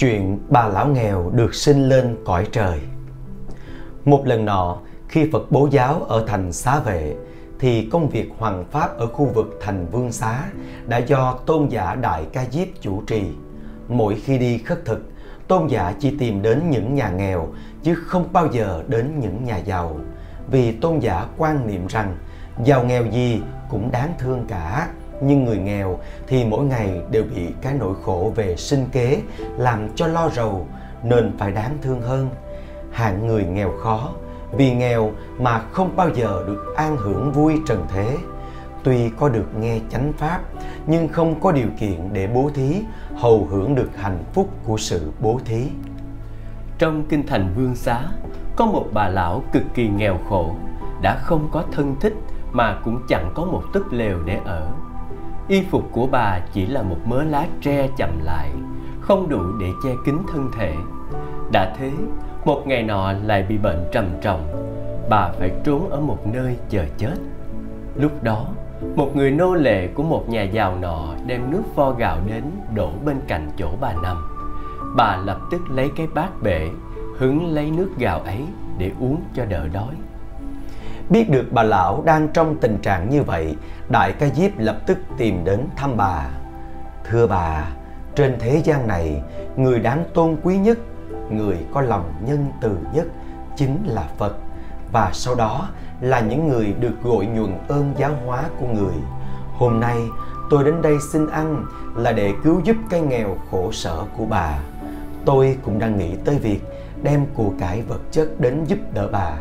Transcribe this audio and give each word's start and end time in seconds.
Chuyện 0.00 0.38
bà 0.48 0.68
lão 0.68 0.88
nghèo 0.88 1.30
được 1.34 1.54
sinh 1.54 1.88
lên 1.88 2.16
cõi 2.24 2.46
trời 2.52 2.80
Một 4.04 4.22
lần 4.26 4.44
nọ, 4.44 4.78
khi 5.08 5.28
Phật 5.32 5.50
bố 5.50 5.68
giáo 5.70 6.02
ở 6.08 6.24
thành 6.26 6.52
xá 6.52 6.80
vệ, 6.80 7.14
thì 7.58 7.88
công 7.92 8.08
việc 8.08 8.30
hoàng 8.38 8.64
pháp 8.70 8.98
ở 8.98 9.06
khu 9.06 9.24
vực 9.34 9.58
thành 9.60 9.86
vương 9.92 10.12
xá 10.12 10.44
đã 10.86 10.98
do 10.98 11.38
tôn 11.46 11.68
giả 11.68 11.94
Đại 11.94 12.24
Ca 12.32 12.44
Diếp 12.50 12.68
chủ 12.80 13.02
trì. 13.06 13.22
Mỗi 13.88 14.14
khi 14.14 14.38
đi 14.38 14.58
khất 14.58 14.84
thực, 14.84 15.12
tôn 15.48 15.66
giả 15.66 15.94
chỉ 15.98 16.16
tìm 16.18 16.42
đến 16.42 16.70
những 16.70 16.94
nhà 16.94 17.10
nghèo 17.10 17.48
chứ 17.82 17.94
không 17.94 18.28
bao 18.32 18.48
giờ 18.52 18.82
đến 18.88 19.20
những 19.20 19.44
nhà 19.44 19.56
giàu. 19.56 20.00
Vì 20.50 20.72
tôn 20.72 20.98
giả 20.98 21.26
quan 21.36 21.66
niệm 21.66 21.86
rằng 21.86 22.16
giàu 22.64 22.84
nghèo 22.84 23.06
gì 23.06 23.40
cũng 23.70 23.90
đáng 23.92 24.14
thương 24.18 24.44
cả 24.48 24.88
nhưng 25.20 25.44
người 25.44 25.58
nghèo 25.58 25.98
thì 26.26 26.44
mỗi 26.44 26.64
ngày 26.64 27.00
đều 27.10 27.24
bị 27.34 27.46
cái 27.62 27.74
nỗi 27.74 27.94
khổ 28.04 28.32
về 28.36 28.56
sinh 28.56 28.86
kế 28.92 29.22
làm 29.58 29.88
cho 29.94 30.06
lo 30.06 30.28
rầu, 30.28 30.66
nên 31.02 31.32
phải 31.38 31.52
đáng 31.52 31.78
thương 31.82 32.02
hơn. 32.02 32.28
Hạng 32.92 33.26
người 33.26 33.44
nghèo 33.44 33.72
khó, 33.82 34.10
vì 34.52 34.74
nghèo 34.74 35.12
mà 35.38 35.58
không 35.58 35.96
bao 35.96 36.08
giờ 36.14 36.44
được 36.46 36.74
an 36.76 36.96
hưởng 36.96 37.32
vui 37.32 37.54
trần 37.66 37.86
thế. 37.88 38.16
Tuy 38.82 39.10
có 39.18 39.28
được 39.28 39.46
nghe 39.58 39.78
chánh 39.90 40.12
pháp, 40.12 40.40
nhưng 40.86 41.08
không 41.08 41.40
có 41.40 41.52
điều 41.52 41.68
kiện 41.78 42.12
để 42.12 42.26
bố 42.26 42.50
thí, 42.54 42.82
hầu 43.16 43.46
hưởng 43.50 43.74
được 43.74 43.90
hạnh 43.96 44.24
phúc 44.32 44.48
của 44.66 44.76
sự 44.76 45.12
bố 45.20 45.40
thí. 45.44 45.68
Trong 46.78 47.04
kinh 47.08 47.26
thành 47.26 47.54
vương 47.56 47.74
xá, 47.74 48.02
có 48.56 48.66
một 48.66 48.86
bà 48.92 49.08
lão 49.08 49.42
cực 49.52 49.62
kỳ 49.74 49.88
nghèo 49.88 50.18
khổ, 50.28 50.54
đã 51.02 51.18
không 51.22 51.48
có 51.52 51.64
thân 51.72 51.96
thích 52.00 52.14
mà 52.52 52.80
cũng 52.84 53.02
chẳng 53.08 53.32
có 53.34 53.44
một 53.44 53.62
túp 53.72 53.92
lều 53.92 54.18
để 54.24 54.40
ở 54.44 54.68
y 55.50 55.62
phục 55.62 55.92
của 55.92 56.06
bà 56.06 56.40
chỉ 56.52 56.66
là 56.66 56.82
một 56.82 56.96
mớ 57.04 57.22
lá 57.22 57.46
tre 57.60 57.88
chậm 57.96 58.10
lại, 58.22 58.50
không 59.00 59.28
đủ 59.28 59.42
để 59.60 59.66
che 59.84 59.90
kín 60.04 60.16
thân 60.32 60.50
thể. 60.58 60.74
Đã 61.52 61.74
thế, 61.78 61.90
một 62.44 62.62
ngày 62.66 62.82
nọ 62.82 63.12
lại 63.12 63.42
bị 63.48 63.58
bệnh 63.58 63.84
trầm 63.92 64.06
trọng. 64.22 64.46
Bà 65.08 65.32
phải 65.38 65.50
trốn 65.64 65.90
ở 65.90 66.00
một 66.00 66.26
nơi 66.32 66.56
chờ 66.68 66.84
chết. 66.98 67.14
Lúc 67.94 68.22
đó, 68.22 68.46
một 68.96 69.16
người 69.16 69.30
nô 69.30 69.54
lệ 69.54 69.86
của 69.86 70.02
một 70.02 70.28
nhà 70.28 70.42
giàu 70.42 70.76
nọ 70.80 71.14
đem 71.26 71.50
nước 71.50 71.62
vo 71.74 71.90
gạo 71.90 72.18
đến 72.26 72.44
đổ 72.74 72.90
bên 73.04 73.16
cạnh 73.28 73.50
chỗ 73.56 73.68
bà 73.80 73.92
nằm. 74.02 74.16
Bà 74.96 75.16
lập 75.16 75.38
tức 75.50 75.60
lấy 75.70 75.90
cái 75.96 76.06
bát 76.14 76.42
bể, 76.42 76.68
hứng 77.18 77.46
lấy 77.46 77.70
nước 77.70 77.90
gạo 77.98 78.20
ấy 78.20 78.44
để 78.78 78.90
uống 79.00 79.22
cho 79.34 79.44
đỡ 79.44 79.68
đói. 79.72 79.94
Biết 81.10 81.30
được 81.30 81.46
bà 81.50 81.62
lão 81.62 82.02
đang 82.04 82.28
trong 82.28 82.56
tình 82.60 82.78
trạng 82.78 83.10
như 83.10 83.22
vậy, 83.22 83.56
Đại 83.88 84.12
ca 84.12 84.26
Diếp 84.28 84.50
lập 84.58 84.78
tức 84.86 84.98
tìm 85.18 85.44
đến 85.44 85.60
thăm 85.76 85.96
bà. 85.96 86.26
Thưa 87.04 87.26
bà, 87.26 87.68
trên 88.14 88.36
thế 88.38 88.60
gian 88.64 88.88
này, 88.88 89.22
người 89.56 89.78
đáng 89.78 90.04
tôn 90.14 90.36
quý 90.42 90.58
nhất, 90.58 90.78
người 91.30 91.56
có 91.74 91.80
lòng 91.80 92.12
nhân 92.26 92.46
từ 92.60 92.76
nhất 92.94 93.06
chính 93.56 93.78
là 93.86 94.08
Phật. 94.18 94.36
Và 94.92 95.10
sau 95.12 95.34
đó 95.34 95.68
là 96.00 96.20
những 96.20 96.48
người 96.48 96.74
được 96.80 96.94
gội 97.02 97.26
nhuần 97.26 97.58
ơn 97.68 97.94
giáo 97.98 98.10
hóa 98.26 98.42
của 98.60 98.66
người. 98.66 98.94
Hôm 99.56 99.80
nay 99.80 99.98
tôi 100.50 100.64
đến 100.64 100.82
đây 100.82 100.96
xin 101.12 101.26
ăn 101.26 101.64
là 101.96 102.12
để 102.12 102.32
cứu 102.44 102.60
giúp 102.64 102.76
cái 102.90 103.00
nghèo 103.00 103.36
khổ 103.50 103.72
sở 103.72 104.02
của 104.16 104.24
bà. 104.24 104.58
Tôi 105.24 105.58
cũng 105.62 105.78
đang 105.78 105.98
nghĩ 105.98 106.14
tới 106.24 106.38
việc 106.38 106.60
đem 107.02 107.26
của 107.34 107.50
cải 107.58 107.82
vật 107.82 108.00
chất 108.10 108.40
đến 108.40 108.64
giúp 108.64 108.78
đỡ 108.94 109.08
bà 109.12 109.32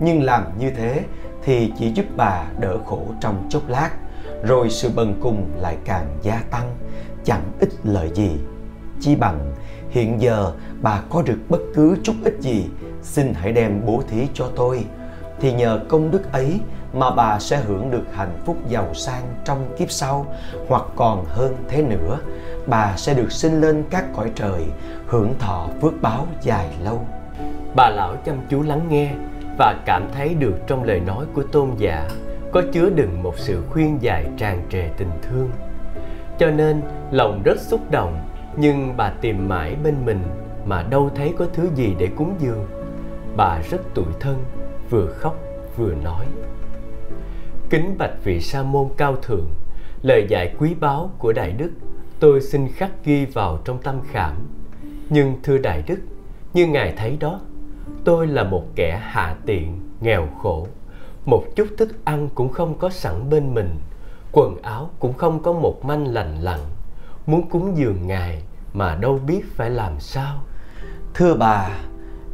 nhưng 0.00 0.22
làm 0.22 0.42
như 0.58 0.70
thế 0.70 1.04
thì 1.42 1.72
chỉ 1.78 1.92
giúp 1.92 2.04
bà 2.16 2.44
đỡ 2.58 2.78
khổ 2.86 3.02
trong 3.20 3.46
chốc 3.48 3.62
lát, 3.68 3.90
rồi 4.42 4.70
sự 4.70 4.90
bần 4.94 5.18
cùng 5.22 5.46
lại 5.56 5.76
càng 5.84 6.06
gia 6.22 6.42
tăng, 6.50 6.76
chẳng 7.24 7.42
ích 7.60 7.72
lợi 7.84 8.10
gì. 8.14 8.30
Chi 9.00 9.16
bằng, 9.16 9.52
hiện 9.90 10.20
giờ 10.20 10.52
bà 10.82 11.02
có 11.10 11.22
được 11.22 11.38
bất 11.48 11.60
cứ 11.74 11.96
chút 12.02 12.14
ít 12.24 12.34
gì, 12.40 12.66
xin 13.02 13.34
hãy 13.34 13.52
đem 13.52 13.86
bố 13.86 14.02
thí 14.08 14.28
cho 14.34 14.50
tôi. 14.56 14.84
Thì 15.40 15.52
nhờ 15.52 15.80
công 15.88 16.10
đức 16.10 16.32
ấy 16.32 16.60
mà 16.92 17.10
bà 17.10 17.38
sẽ 17.38 17.56
hưởng 17.56 17.90
được 17.90 18.04
hạnh 18.14 18.42
phúc 18.44 18.56
giàu 18.68 18.94
sang 18.94 19.22
trong 19.44 19.74
kiếp 19.78 19.90
sau, 19.90 20.26
hoặc 20.68 20.82
còn 20.96 21.24
hơn 21.24 21.56
thế 21.68 21.82
nữa, 21.82 22.18
bà 22.66 22.96
sẽ 22.96 23.14
được 23.14 23.32
sinh 23.32 23.60
lên 23.60 23.84
các 23.90 24.04
cõi 24.16 24.30
trời, 24.34 24.64
hưởng 25.06 25.34
thọ 25.38 25.68
phước 25.80 25.92
báo 26.02 26.26
dài 26.40 26.66
lâu. 26.84 27.06
Bà 27.76 27.90
lão 27.90 28.16
chăm 28.24 28.36
chú 28.48 28.62
lắng 28.62 28.86
nghe 28.88 29.14
và 29.60 29.82
cảm 29.86 30.08
thấy 30.12 30.34
được 30.34 30.54
trong 30.66 30.84
lời 30.84 31.00
nói 31.00 31.26
của 31.34 31.42
tôn 31.42 31.70
giả, 31.78 32.08
có 32.52 32.62
chứa 32.72 32.90
đựng 32.90 33.22
một 33.22 33.38
sự 33.38 33.62
khuyên 33.70 33.98
giải 34.00 34.26
tràn 34.36 34.62
trề 34.70 34.88
tình 34.96 35.10
thương. 35.22 35.50
Cho 36.38 36.50
nên, 36.50 36.82
lòng 37.10 37.42
rất 37.44 37.60
xúc 37.60 37.90
động, 37.90 38.28
nhưng 38.56 38.96
bà 38.96 39.10
tìm 39.10 39.48
mãi 39.48 39.76
bên 39.84 39.94
mình 40.04 40.22
mà 40.64 40.82
đâu 40.82 41.10
thấy 41.14 41.34
có 41.38 41.46
thứ 41.52 41.68
gì 41.74 41.94
để 41.98 42.08
cúng 42.16 42.34
dường. 42.38 42.66
Bà 43.36 43.60
rất 43.70 43.94
tủi 43.94 44.12
thân, 44.20 44.44
vừa 44.90 45.06
khóc, 45.06 45.38
vừa 45.76 45.94
nói. 45.94 46.26
Kính 47.70 47.94
bạch 47.98 48.24
vị 48.24 48.40
sa 48.40 48.62
môn 48.62 48.88
cao 48.96 49.16
thượng, 49.16 49.50
lời 50.02 50.26
dạy 50.28 50.54
quý 50.58 50.74
báu 50.80 51.10
của 51.18 51.32
đại 51.32 51.52
đức, 51.52 51.70
tôi 52.20 52.40
xin 52.40 52.68
khắc 52.68 52.90
ghi 53.04 53.24
vào 53.24 53.58
trong 53.64 53.82
tâm 53.82 54.00
khảm. 54.10 54.36
Nhưng 55.08 55.34
thưa 55.42 55.58
đại 55.58 55.82
đức, 55.86 55.98
như 56.54 56.66
ngài 56.66 56.94
thấy 56.96 57.16
đó 57.20 57.40
tôi 58.04 58.26
là 58.26 58.44
một 58.44 58.64
kẻ 58.74 59.00
hạ 59.02 59.36
tiện, 59.46 59.80
nghèo 60.00 60.26
khổ. 60.42 60.66
Một 61.24 61.44
chút 61.56 61.66
thức 61.78 62.04
ăn 62.04 62.28
cũng 62.34 62.48
không 62.48 62.78
có 62.78 62.90
sẵn 62.90 63.30
bên 63.30 63.54
mình. 63.54 63.76
Quần 64.32 64.62
áo 64.62 64.90
cũng 64.98 65.12
không 65.12 65.42
có 65.42 65.52
một 65.52 65.84
manh 65.84 66.06
lành 66.06 66.36
lặn. 66.40 66.60
Muốn 67.26 67.50
cúng 67.50 67.76
dường 67.76 68.06
ngài 68.06 68.42
mà 68.72 68.94
đâu 68.94 69.18
biết 69.26 69.40
phải 69.56 69.70
làm 69.70 70.00
sao. 70.00 70.36
Thưa 71.14 71.34
bà, 71.34 71.68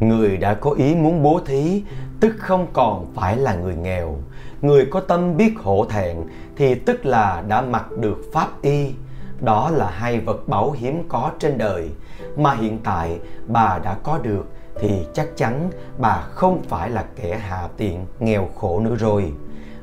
người 0.01 0.37
đã 0.37 0.55
có 0.55 0.71
ý 0.71 0.95
muốn 0.95 1.23
bố 1.23 1.41
thí, 1.47 1.83
tức 2.21 2.35
không 2.39 2.67
còn 2.73 3.13
phải 3.15 3.37
là 3.37 3.55
người 3.55 3.75
nghèo. 3.75 4.17
Người 4.63 4.87
có 4.91 5.01
tâm 5.01 5.37
biết 5.37 5.55
hổ 5.63 5.87
thẹn, 5.89 6.17
thì 6.57 6.75
tức 6.75 7.07
là 7.07 7.45
đã 7.49 7.61
mặc 7.61 7.87
được 7.99 8.31
pháp 8.33 8.63
y. 8.63 8.93
Đó 9.41 9.71
là 9.71 9.91
hai 9.91 10.21
vật 10.21 10.49
bảo 10.49 10.71
hiếm 10.71 11.03
có 11.09 11.31
trên 11.39 11.59
đời, 11.59 11.91
mà 12.37 12.55
hiện 12.55 12.79
tại 12.85 13.19
bà 13.47 13.79
đã 13.79 13.97
có 14.03 14.19
được 14.19 14.47
thì 14.81 15.07
chắc 15.15 15.29
chắn 15.37 15.71
bà 15.99 16.21
không 16.31 16.63
phải 16.69 16.91
là 16.91 17.05
kẻ 17.17 17.39
hạ 17.39 17.69
tiện, 17.77 18.07
nghèo 18.21 18.49
khổ 18.61 18.81
nữa 18.81 18.95
rồi. 18.99 19.33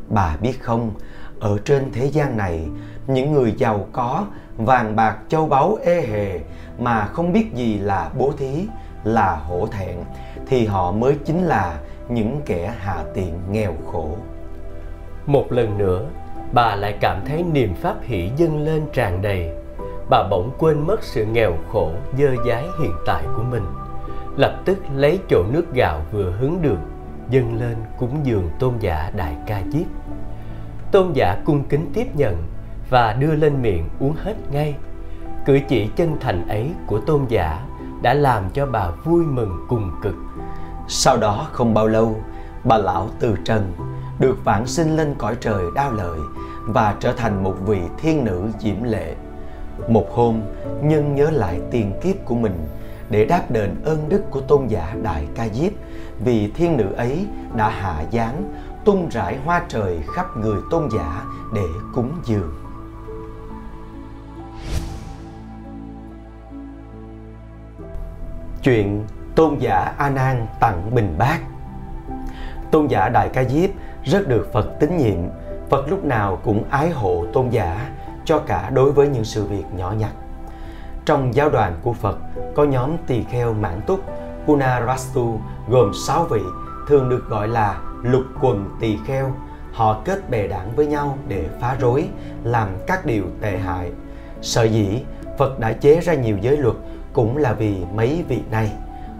Bà 0.09 0.37
biết 0.41 0.53
không, 0.61 0.91
ở 1.39 1.57
trên 1.65 1.91
thế 1.91 2.05
gian 2.05 2.37
này, 2.37 2.67
những 3.07 3.33
người 3.33 3.53
giàu 3.57 3.87
có, 3.91 4.25
vàng 4.57 4.95
bạc, 4.95 5.17
châu 5.29 5.45
báu, 5.45 5.77
ê 5.83 6.01
hề 6.01 6.39
mà 6.79 7.05
không 7.05 7.33
biết 7.33 7.53
gì 7.55 7.77
là 7.77 8.09
bố 8.17 8.31
thí, 8.37 8.67
là 9.03 9.35
hổ 9.35 9.67
thẹn, 9.67 9.97
thì 10.47 10.65
họ 10.65 10.91
mới 10.91 11.15
chính 11.25 11.43
là 11.43 11.79
những 12.09 12.41
kẻ 12.45 12.73
hạ 12.79 13.03
tiện, 13.13 13.39
nghèo 13.51 13.73
khổ. 13.91 14.09
Một 15.25 15.51
lần 15.51 15.77
nữa, 15.77 16.05
bà 16.53 16.75
lại 16.75 16.97
cảm 17.01 17.21
thấy 17.25 17.43
niềm 17.43 17.73
pháp 17.75 17.95
hỷ 18.01 18.31
dâng 18.37 18.63
lên 18.63 18.85
tràn 18.93 19.21
đầy. 19.21 19.51
Bà 20.09 20.23
bỗng 20.29 20.51
quên 20.59 20.87
mất 20.87 21.03
sự 21.03 21.25
nghèo 21.25 21.53
khổ, 21.71 21.91
dơ 22.17 22.35
dái 22.47 22.65
hiện 22.81 22.93
tại 23.05 23.23
của 23.35 23.43
mình 23.43 23.63
lập 24.37 24.61
tức 24.65 24.77
lấy 24.95 25.19
chỗ 25.29 25.43
nước 25.51 25.73
gạo 25.73 26.01
vừa 26.11 26.31
hứng 26.31 26.61
được 26.61 26.79
dâng 27.29 27.59
lên 27.59 27.77
cúng 27.97 28.19
dường 28.23 28.49
tôn 28.59 28.73
giả 28.79 29.11
đại 29.15 29.35
ca 29.47 29.61
diếp 29.71 29.85
tôn 30.93 31.13
giả 31.13 31.37
cung 31.45 31.63
kính 31.63 31.91
tiếp 31.93 32.15
nhận 32.15 32.43
và 32.89 33.13
đưa 33.13 33.35
lên 33.35 33.61
miệng 33.61 33.89
uống 33.99 34.15
hết 34.23 34.35
ngay. 34.51 34.75
Cử 35.45 35.59
chỉ 35.67 35.89
chân 35.95 36.17
thành 36.19 36.47
ấy 36.47 36.71
của 36.87 36.99
tôn 36.99 37.25
giả 37.29 37.65
đã 38.01 38.13
làm 38.13 38.49
cho 38.53 38.65
bà 38.65 38.89
vui 39.03 39.25
mừng 39.25 39.65
cùng 39.69 39.91
cực. 40.01 40.15
Sau 40.87 41.17
đó 41.17 41.47
không 41.51 41.73
bao 41.73 41.87
lâu, 41.87 42.15
bà 42.63 42.77
lão 42.77 43.09
từ 43.19 43.35
trần 43.45 43.73
được 44.19 44.37
vãng 44.43 44.67
sinh 44.67 44.95
lên 44.95 45.15
cõi 45.17 45.35
trời 45.41 45.63
đao 45.75 45.91
lợi 45.91 46.19
và 46.61 46.95
trở 46.99 47.13
thành 47.13 47.43
một 47.43 47.55
vị 47.65 47.79
thiên 47.97 48.25
nữ 48.25 48.47
diễm 48.59 48.83
lệ. 48.83 49.15
Một 49.87 50.07
hôm, 50.11 50.41
nhân 50.81 51.15
nhớ 51.15 51.29
lại 51.29 51.61
tiền 51.71 51.93
kiếp 52.03 52.25
của 52.25 52.35
mình 52.35 52.65
để 53.13 53.25
đáp 53.25 53.51
đền 53.51 53.75
ơn 53.85 54.09
đức 54.09 54.23
của 54.31 54.41
tôn 54.41 54.67
giả 54.67 54.95
Đại 55.03 55.27
Ca 55.35 55.47
Diếp 55.49 55.71
vì 56.19 56.51
thiên 56.51 56.77
nữ 56.77 56.93
ấy 56.93 57.27
đã 57.55 57.69
hạ 57.69 58.03
giáng 58.11 58.53
tung 58.85 59.09
rải 59.09 59.37
hoa 59.45 59.61
trời 59.67 59.99
khắp 60.15 60.37
người 60.37 60.61
tôn 60.71 60.89
giả 60.97 61.23
để 61.53 61.61
cúng 61.93 62.11
dường. 62.25 62.53
Chuyện 68.63 69.05
tôn 69.35 69.57
giả 69.59 69.93
A 69.97 70.09
Nan 70.09 70.47
tặng 70.59 70.95
bình 70.95 71.15
bát. 71.17 71.39
Tôn 72.71 72.87
giả 72.87 73.09
Đại 73.09 73.29
Ca 73.33 73.43
Diếp 73.43 73.69
rất 74.03 74.27
được 74.27 74.49
Phật 74.53 74.79
tín 74.79 74.97
nhiệm, 74.97 75.19
Phật 75.69 75.87
lúc 75.89 76.05
nào 76.05 76.39
cũng 76.43 76.63
ái 76.69 76.89
hộ 76.89 77.25
tôn 77.33 77.49
giả 77.49 77.91
cho 78.25 78.39
cả 78.39 78.69
đối 78.69 78.91
với 78.91 79.07
những 79.07 79.25
sự 79.25 79.45
việc 79.45 79.65
nhỏ 79.75 79.91
nhặt. 79.91 80.11
Trong 81.05 81.35
giáo 81.35 81.49
đoàn 81.49 81.75
của 81.83 81.93
Phật 81.93 82.17
có 82.55 82.63
nhóm 82.63 82.97
tỳ 83.07 83.23
kheo 83.23 83.53
mãn 83.53 83.81
túc 83.87 83.99
Punarastu 84.45 85.39
gồm 85.69 85.91
6 86.07 86.23
vị 86.23 86.41
thường 86.87 87.09
được 87.09 87.29
gọi 87.29 87.47
là 87.47 87.81
lục 88.03 88.23
quần 88.41 88.69
tỳ 88.79 88.97
kheo. 89.05 89.31
Họ 89.73 90.01
kết 90.05 90.29
bè 90.29 90.47
đảng 90.47 90.75
với 90.75 90.87
nhau 90.87 91.17
để 91.27 91.45
phá 91.61 91.75
rối, 91.79 92.07
làm 92.43 92.69
các 92.87 93.05
điều 93.05 93.23
tệ 93.41 93.57
hại. 93.57 93.91
Sở 94.41 94.63
dĩ 94.63 95.03
Phật 95.37 95.59
đã 95.59 95.73
chế 95.73 95.99
ra 95.99 96.13
nhiều 96.13 96.37
giới 96.41 96.57
luật 96.57 96.75
cũng 97.13 97.37
là 97.37 97.53
vì 97.53 97.77
mấy 97.93 98.23
vị 98.27 98.41
này. 98.51 98.71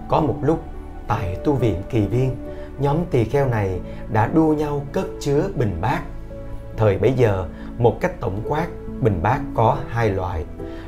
Có 0.08 0.22
một 0.22 0.36
lúc 0.42 0.64
tại 1.08 1.38
tu 1.44 1.54
viện 1.54 1.82
kỳ 1.90 2.08
viên, 2.08 2.36
nhóm 2.80 2.98
tỳ 3.12 3.24
kheo 3.24 3.48
này 3.48 3.80
đã 4.12 4.28
đua 4.28 4.54
nhau 4.54 4.86
cất 4.92 5.06
chứa 5.20 5.50
bình 5.56 5.78
bát. 5.82 6.02
Thời 6.78 6.98
bấy 6.98 7.14
giờ, 7.14 7.48
một 7.78 7.98
cách 8.02 8.20
tổng 8.20 8.42
quát, 8.48 8.68
bình 9.02 9.20
bát 9.24 9.40
có 9.56 9.78
hai 9.90 10.10
loại, 10.10 10.46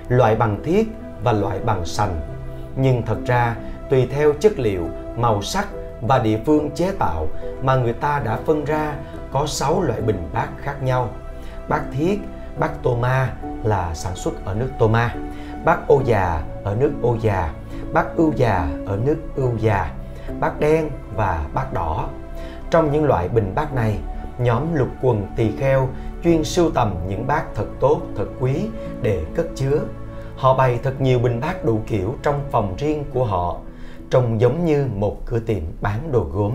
loại 0.08 0.36
bằng 0.36 0.64
thiết 0.64 0.88
và 1.24 1.32
loại 1.32 1.60
bằng 1.66 1.86
sành. 1.86 2.35
Nhưng 2.76 3.02
thật 3.06 3.18
ra, 3.26 3.56
tùy 3.90 4.08
theo 4.12 4.34
chất 4.40 4.60
liệu, 4.60 4.88
màu 5.18 5.42
sắc 5.42 5.68
và 6.02 6.20
địa 6.20 6.40
phương 6.46 6.72
chế 6.72 6.92
tạo 7.00 7.28
mà 7.62 7.76
người 7.76 7.94
ta 7.94 8.22
đã 8.26 8.40
phân 8.46 8.66
ra 8.66 8.96
có 9.32 9.46
6 9.48 9.82
loại 9.82 10.02
bình 10.02 10.30
bát 10.34 10.48
khác 10.62 10.84
nhau. 10.84 11.10
Bát 11.70 11.82
thiết, 11.92 12.20
bát 12.60 12.72
tô 12.84 12.96
ma 12.96 13.34
là 13.64 13.94
sản 13.94 14.16
xuất 14.16 14.46
ở 14.46 14.54
nước 14.54 14.70
tô 14.80 14.88
ma, 14.88 15.16
bát 15.66 15.88
ô 15.88 16.02
già 16.06 16.44
ở 16.64 16.76
nước 16.80 16.92
ô 17.02 17.18
già, 17.22 17.54
bát 17.94 18.06
ưu 18.16 18.34
già 18.36 18.70
ở 18.86 19.00
nước 19.06 19.18
ưu 19.36 19.58
già, 19.58 19.92
bát 20.40 20.60
đen 20.60 20.90
và 21.16 21.46
bát 21.54 21.74
đỏ. 21.74 22.10
Trong 22.72 22.92
những 22.92 23.06
loại 23.06 23.30
bình 23.30 23.52
bát 23.56 23.74
này, 23.74 24.00
nhóm 24.38 24.76
lục 24.76 24.88
quần 25.02 25.28
tỳ 25.36 25.52
kheo 25.52 25.90
chuyên 26.24 26.44
sưu 26.44 26.72
tầm 26.72 26.96
những 27.08 27.28
bát 27.28 27.44
thật 27.56 27.66
tốt, 27.80 28.02
thật 28.16 28.26
quý 28.40 28.68
để 29.02 29.26
cất 29.36 29.46
chứa. 29.56 29.80
Họ 30.46 30.54
bày 30.54 30.80
thật 30.84 31.02
nhiều 31.02 31.20
bình 31.20 31.40
bát 31.40 31.66
đủ 31.66 31.82
kiểu 31.88 32.16
trong 32.24 32.42
phòng 32.52 32.76
riêng 32.78 33.04
của 33.14 33.26
họ, 33.26 33.60
trông 34.10 34.42
giống 34.42 34.66
như 34.66 34.88
một 34.96 35.26
cửa 35.26 35.40
tiệm 35.40 35.62
bán 35.82 36.12
đồ 36.12 36.28
gốm. 36.34 36.54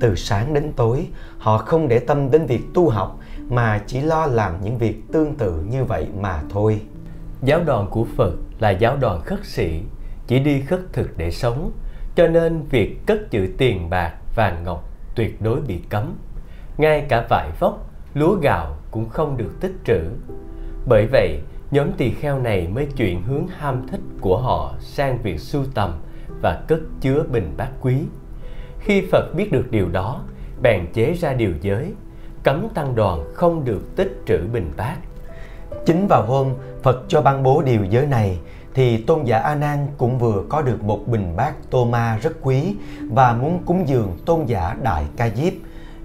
Từ 0.00 0.14
sáng 0.14 0.54
đến 0.54 0.72
tối, 0.76 1.06
họ 1.38 1.58
không 1.58 1.88
để 1.88 1.98
tâm 1.98 2.30
đến 2.30 2.46
việc 2.46 2.60
tu 2.74 2.88
học 2.88 3.18
mà 3.48 3.80
chỉ 3.86 4.00
lo 4.00 4.26
làm 4.26 4.60
những 4.60 4.78
việc 4.78 5.02
tương 5.12 5.34
tự 5.34 5.62
như 5.70 5.84
vậy 5.84 6.06
mà 6.20 6.42
thôi. 6.50 6.80
Giáo 7.42 7.60
đoàn 7.64 7.86
của 7.90 8.06
Phật 8.16 8.32
là 8.58 8.70
giáo 8.70 8.96
đoàn 8.96 9.20
khất 9.20 9.44
sĩ, 9.44 9.82
chỉ 10.26 10.38
đi 10.38 10.60
khất 10.60 10.80
thực 10.92 11.18
để 11.18 11.30
sống, 11.30 11.72
cho 12.14 12.28
nên 12.28 12.62
việc 12.62 13.06
cất 13.06 13.30
giữ 13.30 13.48
tiền 13.58 13.90
bạc, 13.90 14.12
vàng 14.36 14.64
ngọc 14.64 14.84
tuyệt 15.14 15.42
đối 15.42 15.60
bị 15.60 15.80
cấm. 15.88 16.14
Ngay 16.78 17.06
cả 17.08 17.26
vải 17.30 17.50
vóc, 17.60 17.90
lúa 18.14 18.34
gạo 18.34 18.76
cũng 18.90 19.08
không 19.08 19.36
được 19.36 19.52
tích 19.60 19.74
trữ. 19.84 20.00
Bởi 20.88 21.06
vậy, 21.06 21.40
nhóm 21.70 21.92
tỳ 21.92 22.10
kheo 22.10 22.38
này 22.38 22.68
mới 22.68 22.86
chuyển 22.96 23.22
hướng 23.22 23.46
ham 23.46 23.86
thích 23.88 24.00
của 24.20 24.38
họ 24.38 24.74
sang 24.80 25.18
việc 25.22 25.40
sưu 25.40 25.64
tầm 25.74 25.92
và 26.42 26.62
cất 26.68 26.80
chứa 27.00 27.22
bình 27.32 27.54
bát 27.56 27.68
quý. 27.80 27.94
Khi 28.80 29.08
Phật 29.12 29.34
biết 29.36 29.52
được 29.52 29.70
điều 29.70 29.88
đó, 29.88 30.20
bèn 30.62 30.86
chế 30.92 31.12
ra 31.12 31.32
điều 31.32 31.52
giới, 31.60 31.92
cấm 32.42 32.68
tăng 32.74 32.94
đoàn 32.94 33.24
không 33.34 33.64
được 33.64 33.96
tích 33.96 34.22
trữ 34.26 34.38
bình 34.52 34.72
bát. 34.76 34.96
Chính 35.86 36.06
vào 36.08 36.26
hôm 36.26 36.54
Phật 36.82 37.04
cho 37.08 37.22
ban 37.22 37.42
bố 37.42 37.62
điều 37.62 37.84
giới 37.84 38.06
này 38.06 38.38
thì 38.74 39.02
tôn 39.02 39.24
giả 39.24 39.38
A 39.38 39.54
Nan 39.54 39.86
cũng 39.98 40.18
vừa 40.18 40.44
có 40.48 40.62
được 40.62 40.82
một 40.84 41.00
bình 41.06 41.36
bát 41.36 41.54
tô 41.70 41.84
ma 41.84 42.18
rất 42.22 42.32
quý 42.42 42.76
và 43.10 43.32
muốn 43.32 43.62
cúng 43.66 43.88
dường 43.88 44.16
tôn 44.26 44.44
giả 44.46 44.76
Đại 44.82 45.04
Ca 45.16 45.28
Diếp. 45.28 45.52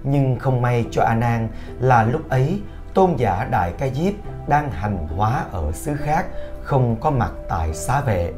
Nhưng 0.04 0.38
không 0.38 0.62
may 0.62 0.84
cho 0.90 1.02
A 1.02 1.14
Nan 1.14 1.48
là 1.80 2.04
lúc 2.04 2.28
ấy 2.28 2.60
tôn 2.94 3.10
giả 3.16 3.48
Đại 3.50 3.72
Ca 3.78 3.88
Diếp 3.88 4.12
đang 4.46 4.70
hành 4.70 5.06
hóa 5.16 5.44
ở 5.52 5.72
xứ 5.72 5.96
khác, 5.96 6.26
không 6.62 6.96
có 7.00 7.10
mặt 7.10 7.32
tại 7.48 7.74
xá 7.74 8.00
vệ. 8.00 8.32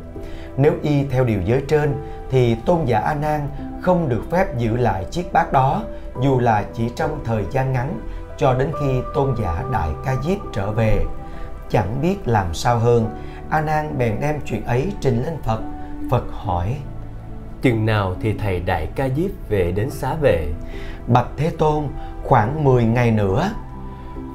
Nếu 0.56 0.72
y 0.82 1.04
theo 1.04 1.24
điều 1.24 1.42
giới 1.42 1.62
trên 1.68 1.94
thì 2.30 2.56
tôn 2.66 2.84
giả 2.84 2.98
A 2.98 3.14
Nan 3.14 3.48
không 3.82 4.08
được 4.08 4.22
phép 4.30 4.58
giữ 4.58 4.76
lại 4.76 5.06
chiếc 5.10 5.32
bát 5.32 5.52
đó 5.52 5.82
dù 6.22 6.38
là 6.38 6.64
chỉ 6.74 6.90
trong 6.96 7.20
thời 7.24 7.44
gian 7.50 7.72
ngắn 7.72 8.00
cho 8.36 8.54
đến 8.54 8.72
khi 8.80 9.00
tôn 9.14 9.34
giả 9.42 9.62
Đại 9.72 9.88
Ca 10.04 10.16
Diếp 10.24 10.38
trở 10.52 10.70
về. 10.70 11.04
Chẳng 11.70 11.98
biết 12.02 12.28
làm 12.28 12.54
sao 12.54 12.78
hơn, 12.78 13.10
A 13.50 13.60
Nan 13.60 13.98
bèn 13.98 14.20
đem 14.20 14.40
chuyện 14.44 14.64
ấy 14.64 14.92
trình 15.00 15.22
lên 15.24 15.34
Phật. 15.42 15.60
Phật 16.10 16.24
hỏi: 16.30 16.76
Chừng 17.62 17.86
nào 17.86 18.14
thì 18.20 18.34
thầy 18.38 18.60
Đại 18.60 18.88
Ca 18.94 19.08
Diếp 19.16 19.30
về 19.48 19.72
đến 19.72 19.90
xá 19.90 20.14
vệ? 20.14 20.48
Bạch 21.06 21.28
Thế 21.36 21.50
Tôn, 21.58 21.84
khoảng 22.24 22.64
10 22.64 22.84
ngày 22.84 23.10
nữa. 23.10 23.50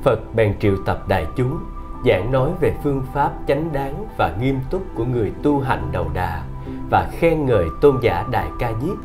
Phật 0.04 0.36
bèn 0.36 0.60
triệu 0.60 0.76
tập 0.86 1.08
đại 1.08 1.26
chúng, 1.36 1.60
giảng 2.06 2.32
nói 2.32 2.50
về 2.62 2.74
phương 2.84 3.02
pháp 3.14 3.32
chánh 3.48 3.74
đáng 3.74 4.06
và 4.18 4.36
nghiêm 4.42 4.60
túc 4.70 4.82
của 4.96 5.06
người 5.06 5.32
tu 5.44 5.60
hành 5.60 5.90
đầu 5.92 6.08
đà 6.14 6.44
và 6.90 7.10
khen 7.12 7.46
ngợi 7.46 7.66
tôn 7.82 7.96
giả 8.02 8.26
Đại 8.32 8.48
Ca 8.60 8.72
Diếp 8.82 8.98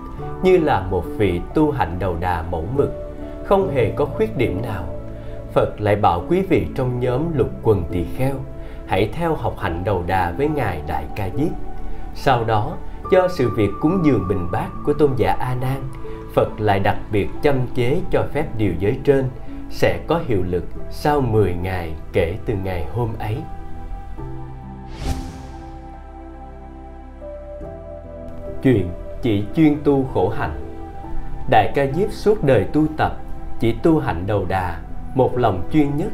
như 0.43 0.57
là 0.59 0.87
một 0.91 1.05
vị 1.17 1.41
tu 1.55 1.71
hành 1.71 1.99
đầu 1.99 2.17
đà 2.21 2.43
mẫu 2.51 2.65
mực, 2.77 2.91
không 3.47 3.71
hề 3.75 3.91
có 3.91 4.05
khuyết 4.05 4.37
điểm 4.37 4.63
nào. 4.63 4.85
Phật 5.53 5.81
lại 5.81 5.97
bảo 5.97 6.25
quý 6.29 6.43
vị 6.43 6.67
trong 6.75 7.01
nhóm 7.01 7.39
lục 7.39 7.51
quần 7.63 7.83
tỳ 7.93 8.05
kheo 8.17 8.35
hãy 8.87 9.11
theo 9.13 9.35
học 9.35 9.55
hành 9.59 9.85
đầu 9.85 10.05
đà 10.07 10.31
với 10.31 10.49
ngài 10.49 10.83
Đại 10.87 11.05
Ca 11.17 11.29
Diếp. 11.39 11.53
Sau 12.15 12.45
đó, 12.45 12.77
do 13.13 13.29
sự 13.29 13.51
việc 13.57 13.71
cúng 13.81 14.01
dường 14.05 14.29
bình 14.29 14.49
bát 14.53 14.69
của 14.85 14.93
tôn 14.93 15.11
giả 15.17 15.37
A 15.39 15.55
Nan, 15.61 15.83
Phật 16.35 16.49
lại 16.59 16.81
đặc 16.81 16.97
biệt 17.13 17.29
châm 17.43 17.57
chế 17.75 18.01
cho 18.11 18.25
phép 18.33 18.47
điều 18.59 18.73
giới 18.79 18.99
trên 19.05 19.29
sẽ 19.75 19.99
có 20.07 20.21
hiệu 20.27 20.43
lực 20.43 20.65
sau 20.91 21.21
10 21.21 21.55
ngày 21.55 21.95
kể 22.13 22.37
từ 22.47 22.55
ngày 22.65 22.87
hôm 22.93 23.09
ấy. 23.19 23.37
Chuyện 28.63 28.89
chỉ 29.23 29.45
chuyên 29.57 29.77
tu 29.85 30.09
khổ 30.15 30.29
hạnh. 30.29 30.61
Đại 31.51 31.73
ca 31.75 31.87
Diếp 31.95 32.13
suốt 32.13 32.45
đời 32.45 32.65
tu 32.73 32.87
tập, 32.97 33.13
Chỉ 33.61 33.73
tu 33.83 33.99
hạnh 33.99 34.25
đầu 34.27 34.45
đà, 34.49 34.79
Một 35.15 35.39
lòng 35.39 35.69
chuyên 35.73 35.97
nhất. 35.97 36.13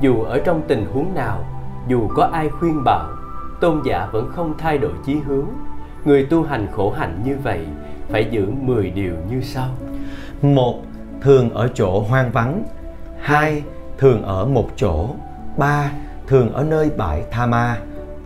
Dù 0.00 0.22
ở 0.22 0.38
trong 0.44 0.62
tình 0.68 0.86
huống 0.92 1.14
nào, 1.14 1.44
Dù 1.88 2.08
có 2.08 2.24
ai 2.32 2.48
khuyên 2.48 2.84
bảo, 2.84 3.08
Tôn 3.60 3.82
giả 3.84 4.08
vẫn 4.12 4.30
không 4.32 4.54
thay 4.58 4.78
đổi 4.78 4.92
chí 5.06 5.14
hướng. 5.14 5.46
Người 6.04 6.26
tu 6.30 6.42
hành 6.42 6.66
khổ 6.72 6.90
hạnh 6.90 7.22
như 7.24 7.36
vậy 7.42 7.66
Phải 8.08 8.28
giữ 8.30 8.50
10 8.50 8.90
điều 8.90 9.14
như 9.30 9.40
sau. 9.42 9.68
Một, 10.42 10.82
Thường 11.20 11.50
ở 11.50 11.68
chỗ 11.74 12.00
hoang 12.00 12.30
vắng. 12.30 12.64
2. 13.20 13.62
Thường 13.98 14.22
ở 14.22 14.46
một 14.46 14.68
chỗ 14.76 15.08
3. 15.56 15.90
Thường 16.26 16.52
ở 16.52 16.64
nơi 16.64 16.90
bãi 16.96 17.22
tha 17.30 17.46
ma 17.46 17.76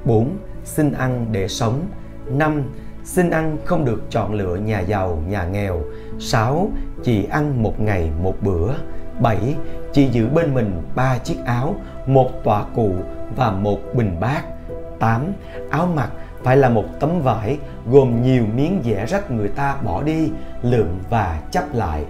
4. 0.04 0.36
Xin 0.64 0.92
ăn 0.92 1.26
để 1.32 1.48
sống 1.48 1.80
5. 2.26 2.62
xin 3.04 3.30
ăn 3.30 3.56
không 3.64 3.84
được 3.84 4.02
chọn 4.10 4.34
lựa 4.34 4.56
nhà 4.56 4.80
giàu, 4.80 5.22
nhà 5.28 5.44
nghèo. 5.44 5.82
6. 6.18 6.70
Chỉ 7.02 7.24
ăn 7.24 7.62
một 7.62 7.80
ngày 7.80 8.10
một 8.22 8.34
bữa. 8.40 8.72
7. 9.20 9.54
Chỉ 9.92 10.08
giữ 10.08 10.26
bên 10.28 10.54
mình 10.54 10.82
ba 10.94 11.18
chiếc 11.18 11.36
áo, 11.44 11.74
một 12.06 12.30
tọa 12.44 12.64
cụ 12.74 12.94
và 13.36 13.50
một 13.50 13.78
bình 13.94 14.16
bát. 14.20 14.42
8. 14.98 15.32
Áo 15.70 15.86
mặc 15.86 16.10
phải 16.42 16.56
là 16.56 16.68
một 16.68 16.84
tấm 17.00 17.22
vải 17.22 17.58
gồm 17.86 18.22
nhiều 18.22 18.44
miếng 18.56 18.80
vẽ 18.84 19.06
rách 19.06 19.30
người 19.30 19.48
ta 19.48 19.76
bỏ 19.84 20.02
đi, 20.02 20.30
lượm 20.62 20.86
và 21.10 21.40
chấp 21.50 21.64
lại. 21.74 22.04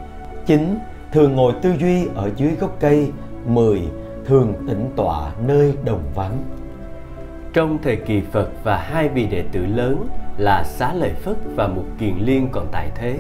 9. 0.47 0.79
Thường 1.13 1.37
ngồi 1.37 1.53
tư 1.63 1.75
duy 1.79 2.07
ở 2.15 2.31
dưới 2.37 2.51
gốc 2.61 2.77
cây. 2.81 3.11
10. 3.47 3.83
Thường 4.25 4.55
tĩnh 4.69 4.91
tọa 4.97 5.33
nơi 5.47 5.75
đồng 5.85 6.03
vắng. 6.15 6.39
Trong 7.53 7.79
thời 7.83 7.97
kỳ 7.97 8.21
Phật 8.21 8.49
và 8.65 8.77
hai 8.77 9.09
vị 9.09 9.27
đệ 9.27 9.43
tử 9.53 9.67
lớn 9.67 10.09
là 10.39 10.65
Xá 10.65 10.95
Lợi 10.95 11.13
Phất 11.15 11.37
và 11.57 11.69
mục 11.69 11.85
Kiền 11.99 12.15
Liên 12.19 12.49
còn 12.53 12.67
tại 12.73 12.91
thế. 12.95 13.19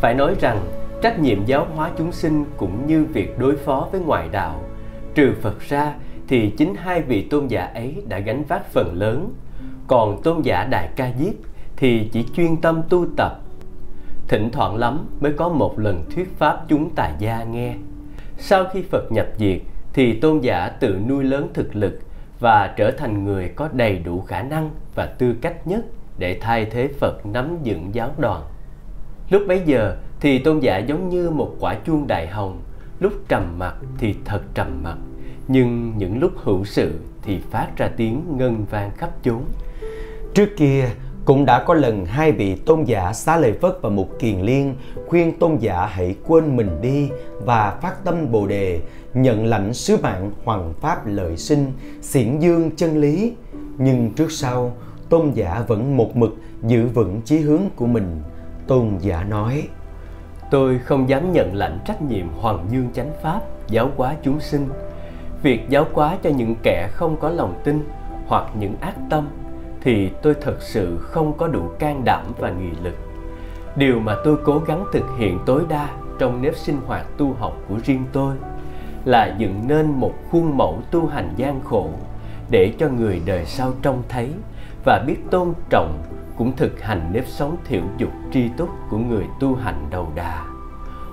Phải 0.00 0.14
nói 0.14 0.34
rằng 0.40 0.58
trách 1.02 1.18
nhiệm 1.18 1.44
giáo 1.44 1.66
hóa 1.74 1.90
chúng 1.98 2.12
sinh 2.12 2.44
cũng 2.56 2.86
như 2.86 3.04
việc 3.04 3.38
đối 3.38 3.56
phó 3.56 3.88
với 3.92 4.00
ngoại 4.00 4.28
đạo. 4.32 4.62
Trừ 5.14 5.34
Phật 5.42 5.60
ra 5.60 5.94
thì 6.28 6.50
chính 6.58 6.74
hai 6.74 7.02
vị 7.02 7.22
tôn 7.30 7.46
giả 7.46 7.70
ấy 7.74 8.02
đã 8.08 8.18
gánh 8.18 8.44
vác 8.48 8.72
phần 8.72 8.94
lớn. 8.94 9.34
Còn 9.86 10.22
tôn 10.22 10.42
giả 10.42 10.64
Đại 10.64 10.88
Ca 10.96 11.12
Diếp 11.18 11.34
thì 11.76 12.08
chỉ 12.12 12.26
chuyên 12.36 12.56
tâm 12.56 12.82
tu 12.88 13.06
tập. 13.16 13.40
Thỉnh 14.28 14.50
thoảng 14.52 14.76
lắm 14.76 15.06
mới 15.20 15.32
có 15.32 15.48
một 15.48 15.78
lần 15.78 16.04
thuyết 16.14 16.38
pháp 16.38 16.64
chúng 16.68 16.90
tài 16.94 17.12
gia 17.18 17.44
nghe. 17.44 17.74
Sau 18.38 18.64
khi 18.72 18.82
Phật 18.82 19.12
nhập 19.12 19.26
diệt 19.38 19.58
thì 19.92 20.20
tôn 20.20 20.40
giả 20.40 20.68
tự 20.68 20.98
nuôi 21.08 21.24
lớn 21.24 21.48
thực 21.54 21.76
lực 21.76 22.00
và 22.40 22.74
trở 22.76 22.90
thành 22.90 23.24
người 23.24 23.48
có 23.48 23.68
đầy 23.72 23.98
đủ 23.98 24.20
khả 24.20 24.42
năng 24.42 24.70
và 24.94 25.06
tư 25.06 25.34
cách 25.40 25.66
nhất 25.66 25.84
để 26.18 26.38
thay 26.40 26.64
thế 26.64 26.88
Phật 27.00 27.26
nắm 27.26 27.58
dựng 27.62 27.94
giáo 27.94 28.10
đoàn. 28.18 28.42
Lúc 29.30 29.42
bấy 29.48 29.62
giờ 29.66 29.96
thì 30.20 30.38
tôn 30.38 30.60
giả 30.60 30.78
giống 30.78 31.08
như 31.08 31.30
một 31.30 31.56
quả 31.60 31.74
chuông 31.86 32.06
đại 32.06 32.26
hồng, 32.26 32.60
lúc 33.00 33.12
trầm 33.28 33.58
mặc 33.58 33.74
thì 33.98 34.14
thật 34.24 34.42
trầm 34.54 34.82
mặc, 34.82 34.98
nhưng 35.48 35.92
những 35.98 36.20
lúc 36.20 36.32
hữu 36.36 36.64
sự 36.64 37.00
thì 37.22 37.38
phát 37.50 37.68
ra 37.76 37.88
tiếng 37.96 38.22
ngân 38.36 38.64
vang 38.70 38.90
khắp 38.96 39.10
chốn. 39.22 39.42
Trước 40.34 40.48
kia 40.56 40.88
cũng 41.26 41.44
đã 41.44 41.64
có 41.64 41.74
lần 41.74 42.06
hai 42.06 42.32
vị 42.32 42.54
tôn 42.54 42.84
giả 42.84 43.12
Xá 43.12 43.36
Lợi 43.36 43.52
Phất 43.52 43.78
và 43.82 43.90
Mục 43.90 44.18
Kiền 44.18 44.40
Liên 44.40 44.74
khuyên 45.06 45.38
tôn 45.38 45.56
giả 45.56 45.86
hãy 45.86 46.16
quên 46.26 46.56
mình 46.56 46.70
đi 46.82 47.08
và 47.44 47.78
phát 47.82 48.04
tâm 48.04 48.32
Bồ 48.32 48.46
đề, 48.46 48.80
nhận 49.14 49.46
lãnh 49.46 49.74
sứ 49.74 49.96
mạng 50.02 50.30
hoàng 50.44 50.74
pháp 50.80 51.06
lợi 51.06 51.36
sinh, 51.36 51.72
xiển 52.02 52.38
dương 52.38 52.70
chân 52.76 53.00
lý. 53.00 53.32
Nhưng 53.78 54.10
trước 54.10 54.32
sau, 54.32 54.72
tôn 55.08 55.30
giả 55.30 55.64
vẫn 55.66 55.96
một 55.96 56.16
mực 56.16 56.36
giữ 56.62 56.86
vững 56.86 57.20
chí 57.24 57.38
hướng 57.38 57.62
của 57.76 57.86
mình. 57.86 58.22
Tôn 58.66 58.98
giả 59.00 59.24
nói, 59.24 59.68
Tôi 60.50 60.78
không 60.78 61.08
dám 61.08 61.32
nhận 61.32 61.54
lãnh 61.54 61.78
trách 61.86 62.02
nhiệm 62.02 62.28
hoàng 62.28 62.66
dương 62.70 62.88
chánh 62.94 63.10
pháp, 63.22 63.40
giáo 63.68 63.90
hóa 63.96 64.14
chúng 64.22 64.40
sinh. 64.40 64.68
Việc 65.42 65.60
giáo 65.68 65.86
hóa 65.92 66.16
cho 66.22 66.30
những 66.30 66.54
kẻ 66.62 66.88
không 66.92 67.16
có 67.20 67.30
lòng 67.30 67.60
tin 67.64 67.88
hoặc 68.26 68.50
những 68.58 68.76
ác 68.80 68.94
tâm 69.10 69.28
thì 69.86 70.10
tôi 70.22 70.34
thật 70.40 70.56
sự 70.60 70.98
không 71.00 71.38
có 71.38 71.48
đủ 71.48 71.70
can 71.78 72.04
đảm 72.04 72.24
và 72.38 72.50
nghị 72.50 72.70
lực 72.82 72.94
điều 73.76 74.00
mà 74.00 74.16
tôi 74.24 74.36
cố 74.44 74.58
gắng 74.58 74.84
thực 74.92 75.04
hiện 75.18 75.38
tối 75.46 75.62
đa 75.68 75.88
trong 76.18 76.42
nếp 76.42 76.56
sinh 76.56 76.80
hoạt 76.86 77.06
tu 77.16 77.32
học 77.38 77.56
của 77.68 77.76
riêng 77.84 78.04
tôi 78.12 78.34
là 79.04 79.34
dựng 79.38 79.62
nên 79.66 79.90
một 79.90 80.12
khuôn 80.30 80.56
mẫu 80.56 80.82
tu 80.90 81.06
hành 81.06 81.34
gian 81.36 81.60
khổ 81.64 81.90
để 82.50 82.72
cho 82.78 82.88
người 82.88 83.22
đời 83.26 83.44
sau 83.44 83.72
trông 83.82 84.02
thấy 84.08 84.30
và 84.84 85.04
biết 85.06 85.16
tôn 85.30 85.52
trọng 85.70 86.02
cũng 86.38 86.56
thực 86.56 86.80
hành 86.80 87.10
nếp 87.12 87.26
sống 87.26 87.56
thiểu 87.64 87.82
dục 87.98 88.10
tri 88.32 88.48
túc 88.56 88.68
của 88.90 88.98
người 88.98 89.24
tu 89.40 89.54
hành 89.54 89.86
đầu 89.90 90.12
đà. 90.14 90.44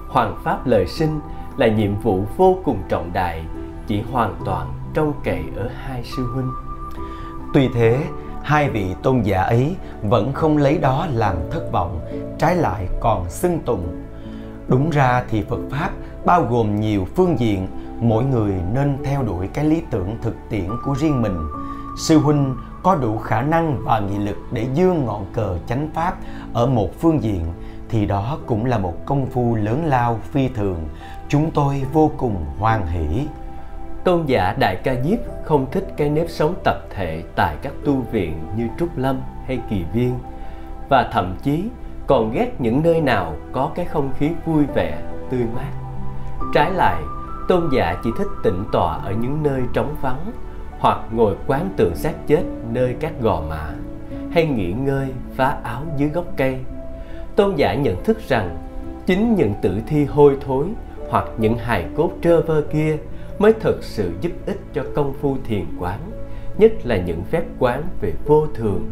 Hoàng 0.08 0.36
pháp 0.44 0.68
lời 0.68 0.88
sinh 0.88 1.20
là 1.58 1.68
nhiệm 1.68 1.96
vụ 1.96 2.24
vô 2.38 2.58
cùng 2.66 2.78
trọng 2.90 3.14
đại, 3.14 3.46
chỉ 3.88 4.02
hoàn 4.02 4.36
toàn 4.46 4.74
trông 4.94 5.14
cậy 5.24 5.44
ở 5.56 5.70
hai 5.76 6.04
sư 6.04 6.24
huynh. 6.34 6.52
Tuy 7.54 7.70
thế, 7.74 8.06
hai 8.44 8.70
vị 8.70 8.96
tôn 9.04 9.22
giả 9.22 9.42
ấy 9.42 9.76
vẫn 10.02 10.34
không 10.34 10.58
lấy 10.58 10.78
đó 10.78 11.08
làm 11.14 11.36
thất 11.52 11.72
vọng, 11.72 12.00
trái 12.40 12.56
lại 12.56 12.88
còn 13.00 13.30
xưng 13.30 13.60
tụng. 13.66 13.88
Đúng 14.68 14.90
ra 14.90 15.24
thì 15.30 15.44
Phật 15.50 15.60
Pháp 15.72 15.90
bao 16.26 16.44
gồm 16.50 16.80
nhiều 16.82 17.08
phương 17.16 17.40
diện, 17.40 17.68
mỗi 18.00 18.24
người 18.24 18.54
nên 18.74 18.98
theo 19.04 19.24
đuổi 19.24 19.48
cái 19.48 19.66
lý 19.66 19.82
tưởng 19.92 20.18
thực 20.22 20.36
tiễn 20.50 20.70
của 20.84 20.94
riêng 21.00 21.22
mình. 21.22 21.38
Sư 21.98 22.20
huynh 22.20 22.56
có 22.84 22.96
đủ 22.96 23.18
khả 23.18 23.42
năng 23.42 23.84
và 23.84 24.00
nghị 24.00 24.18
lực 24.18 24.38
để 24.52 24.66
dương 24.74 25.06
ngọn 25.06 25.26
cờ 25.34 25.58
chánh 25.68 25.90
pháp 25.94 26.16
ở 26.54 26.68
một 26.68 27.00
phương 27.00 27.24
diện 27.24 27.46
thì 27.90 28.06
đó 28.06 28.38
cũng 28.46 28.66
là 28.66 28.78
một 28.78 29.06
công 29.06 29.26
phu 29.26 29.56
lớn 29.56 29.86
lao 29.86 30.20
phi 30.32 30.48
thường 30.48 30.80
chúng 31.30 31.52
tôi 31.52 31.84
vô 31.94 32.12
cùng 32.18 32.46
hoan 32.60 32.88
hỷ 32.88 33.28
tôn 34.04 34.26
giả 34.26 34.56
đại 34.60 34.76
ca 34.76 34.96
diếp 35.04 35.20
không 35.44 35.66
thích 35.72 35.88
cái 35.98 36.10
nếp 36.10 36.30
sống 36.30 36.54
tập 36.64 36.78
thể 36.90 37.24
tại 37.36 37.56
các 37.62 37.74
tu 37.86 37.96
viện 38.12 38.40
như 38.58 38.68
trúc 38.80 38.98
lâm 38.98 39.22
hay 39.48 39.60
kỳ 39.70 39.84
viên. 39.94 40.14
Và 40.90 41.10
thậm 41.12 41.36
chí 41.44 41.64
còn 42.08 42.32
ghét 42.32 42.52
những 42.60 42.84
nơi 42.84 43.02
nào 43.02 43.34
có 43.52 43.72
cái 43.76 43.86
không 43.86 44.10
khí 44.18 44.30
vui 44.46 44.64
vẻ, 44.76 44.98
tươi 45.30 45.46
mát. 45.56 45.72
Trái 46.54 46.72
lại, 46.72 47.02
tôn 47.48 47.70
giả 47.74 47.96
chỉ 48.04 48.10
thích 48.18 48.28
tĩnh 48.44 48.66
tọa 48.72 48.94
ở 48.94 49.12
những 49.12 49.44
nơi 49.44 49.62
trống 49.74 49.96
vắng 50.02 50.32
hoặc 50.80 51.00
ngồi 51.12 51.36
quán 51.48 51.70
tượng 51.78 51.96
xác 51.96 52.14
chết 52.28 52.44
nơi 52.72 52.96
các 53.00 53.12
gò 53.22 53.42
mã 53.50 53.70
hay 54.32 54.46
nghỉ 54.46 54.72
ngơi 54.72 55.08
phá 55.36 55.58
áo 55.64 55.82
dưới 55.98 56.10
gốc 56.10 56.26
cây. 56.38 56.60
Tôn 57.36 57.56
giả 57.56 57.74
nhận 57.74 58.04
thức 58.04 58.18
rằng 58.28 58.58
chính 59.06 59.36
những 59.36 59.54
tử 59.62 59.82
thi 59.88 60.06
hôi 60.06 60.38
thối 60.46 60.66
hoặc 61.10 61.26
những 61.38 61.58
hài 61.58 61.86
cốt 61.96 62.12
trơ 62.22 62.42
vơ 62.42 62.62
kia 62.62 62.98
mới 63.40 63.54
thật 63.54 63.78
sự 63.82 64.12
giúp 64.22 64.32
ích 64.46 64.60
cho 64.74 64.84
công 64.96 65.14
phu 65.14 65.38
thiền 65.46 65.66
quán, 65.80 66.00
nhất 66.58 66.72
là 66.84 66.98
những 66.98 67.24
phép 67.24 67.44
quán 67.60 67.84
về 68.02 68.14
vô 68.26 68.48
thường, 68.56 68.88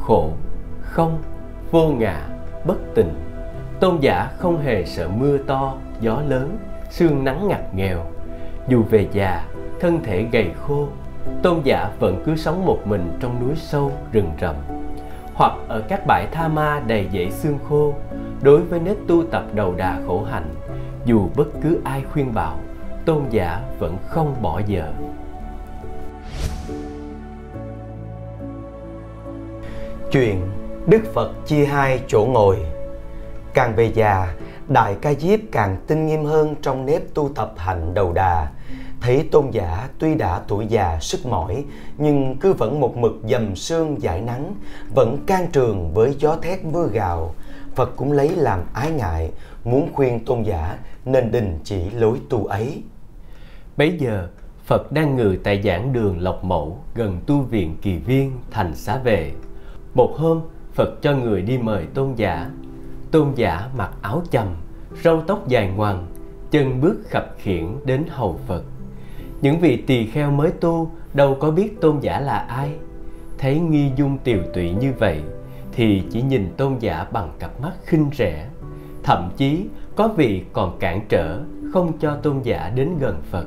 khổ, 0.00 0.32
không, 0.80 1.22
vô 1.70 1.88
ngã, 1.88 2.28
bất 2.64 2.78
tình 2.94 3.14
tôn 3.80 3.98
giả 4.00 4.30
không 4.38 4.60
hề 4.60 4.84
sợ 4.84 5.08
mưa 5.08 5.38
to, 5.38 5.74
gió 6.00 6.22
lớn, 6.28 6.58
sương 6.90 7.24
nắng 7.24 7.48
ngặt 7.48 7.74
nghèo. 7.74 8.06
Dù 8.68 8.82
về 8.82 9.08
già, 9.12 9.44
thân 9.80 10.00
thể 10.02 10.26
gầy 10.32 10.50
khô, 10.66 10.88
tôn 11.42 11.60
giả 11.64 11.90
vẫn 11.98 12.22
cứ 12.26 12.36
sống 12.36 12.66
một 12.66 12.78
mình 12.84 13.12
trong 13.20 13.46
núi 13.46 13.56
sâu, 13.56 13.92
rừng 14.12 14.30
rậm. 14.40 14.54
Hoặc 15.34 15.52
ở 15.68 15.82
các 15.88 16.06
bãi 16.06 16.26
tha 16.32 16.48
ma 16.48 16.82
đầy 16.86 17.08
dãy 17.12 17.30
xương 17.30 17.58
khô, 17.68 17.94
đối 18.42 18.60
với 18.60 18.80
nết 18.80 18.96
tu 19.08 19.22
tập 19.30 19.44
đầu 19.54 19.74
đà 19.74 20.00
khổ 20.06 20.24
hạnh, 20.30 20.54
dù 21.04 21.28
bất 21.36 21.48
cứ 21.62 21.80
ai 21.84 22.02
khuyên 22.12 22.34
bảo 22.34 22.58
tôn 23.04 23.22
giả 23.30 23.60
vẫn 23.78 23.96
không 24.08 24.36
bỏ 24.42 24.60
giờ. 24.66 24.92
chuyện 30.12 30.50
đức 30.86 31.00
phật 31.14 31.32
chia 31.46 31.64
hai 31.64 32.00
chỗ 32.08 32.26
ngồi. 32.32 32.56
Càng 33.54 33.74
về 33.76 33.92
già, 33.94 34.34
đại 34.68 34.96
ca 35.02 35.14
diếp 35.14 35.40
càng 35.52 35.76
tinh 35.86 36.06
nghiêm 36.06 36.24
hơn 36.24 36.54
trong 36.62 36.86
nếp 36.86 37.02
tu 37.14 37.30
tập 37.34 37.52
hạnh 37.56 37.94
đầu 37.94 38.12
đà. 38.12 38.48
Thấy 39.00 39.28
tôn 39.32 39.50
giả 39.50 39.88
tuy 39.98 40.14
đã 40.14 40.40
tuổi 40.48 40.66
già 40.66 40.98
sức 41.00 41.26
mỏi, 41.26 41.64
nhưng 41.98 42.36
cứ 42.40 42.52
vẫn 42.52 42.80
một 42.80 42.96
mực 42.96 43.12
dầm 43.28 43.56
sương 43.56 44.02
giải 44.02 44.20
nắng, 44.20 44.54
vẫn 44.94 45.18
can 45.26 45.46
trường 45.52 45.94
với 45.94 46.16
gió 46.18 46.36
thét 46.42 46.64
mưa 46.64 46.88
gào. 46.92 47.34
Phật 47.74 47.96
cũng 47.96 48.12
lấy 48.12 48.28
làm 48.28 48.60
ái 48.72 48.90
ngại 48.90 49.30
muốn 49.64 49.92
khuyên 49.92 50.24
tôn 50.24 50.42
giả 50.42 50.78
nên 51.04 51.30
đình 51.30 51.58
chỉ 51.64 51.90
lối 51.90 52.18
tu 52.28 52.44
ấy. 52.44 52.82
Bấy 53.76 53.96
giờ, 53.98 54.28
phật 54.64 54.92
đang 54.92 55.16
ngự 55.16 55.36
tại 55.44 55.62
giảng 55.62 55.92
đường 55.92 56.18
lộc 56.18 56.44
mẫu 56.44 56.78
gần 56.94 57.20
tu 57.26 57.40
viện 57.40 57.76
kỳ 57.82 57.98
viên, 57.98 58.32
thành 58.50 58.74
xá 58.74 58.98
về. 58.98 59.32
Một 59.94 60.14
hôm, 60.16 60.40
phật 60.74 61.02
cho 61.02 61.12
người 61.12 61.42
đi 61.42 61.58
mời 61.58 61.86
tôn 61.94 62.14
giả. 62.16 62.50
Tôn 63.10 63.32
giả 63.34 63.68
mặc 63.76 63.90
áo 64.02 64.22
chầm, 64.30 64.46
râu 65.02 65.22
tóc 65.26 65.48
dài 65.48 65.72
ngoằng, 65.76 66.06
chân 66.50 66.80
bước 66.80 66.96
khập 67.10 67.34
khiển 67.38 67.66
đến 67.84 68.04
hầu 68.08 68.40
phật. 68.46 68.64
Những 69.40 69.60
vị 69.60 69.76
tỳ 69.86 70.06
kheo 70.06 70.30
mới 70.30 70.50
tu 70.50 70.90
đâu 71.14 71.36
có 71.40 71.50
biết 71.50 71.80
tôn 71.80 72.00
giả 72.00 72.20
là 72.20 72.38
ai. 72.38 72.72
Thấy 73.38 73.60
nghi 73.60 73.90
dung 73.96 74.18
tiều 74.18 74.38
tụy 74.54 74.70
như 74.70 74.92
vậy, 74.98 75.22
thì 75.72 76.02
chỉ 76.10 76.22
nhìn 76.22 76.54
tôn 76.56 76.78
giả 76.78 77.06
bằng 77.12 77.32
cặp 77.38 77.60
mắt 77.60 77.72
khinh 77.84 78.10
rẻ 78.18 78.46
thậm 79.02 79.30
chí 79.36 79.66
có 79.96 80.08
vị 80.08 80.42
còn 80.52 80.78
cản 80.78 81.00
trở 81.08 81.40
không 81.72 81.92
cho 82.00 82.16
tôn 82.22 82.40
giả 82.42 82.72
đến 82.74 82.98
gần 83.00 83.22
phật. 83.30 83.46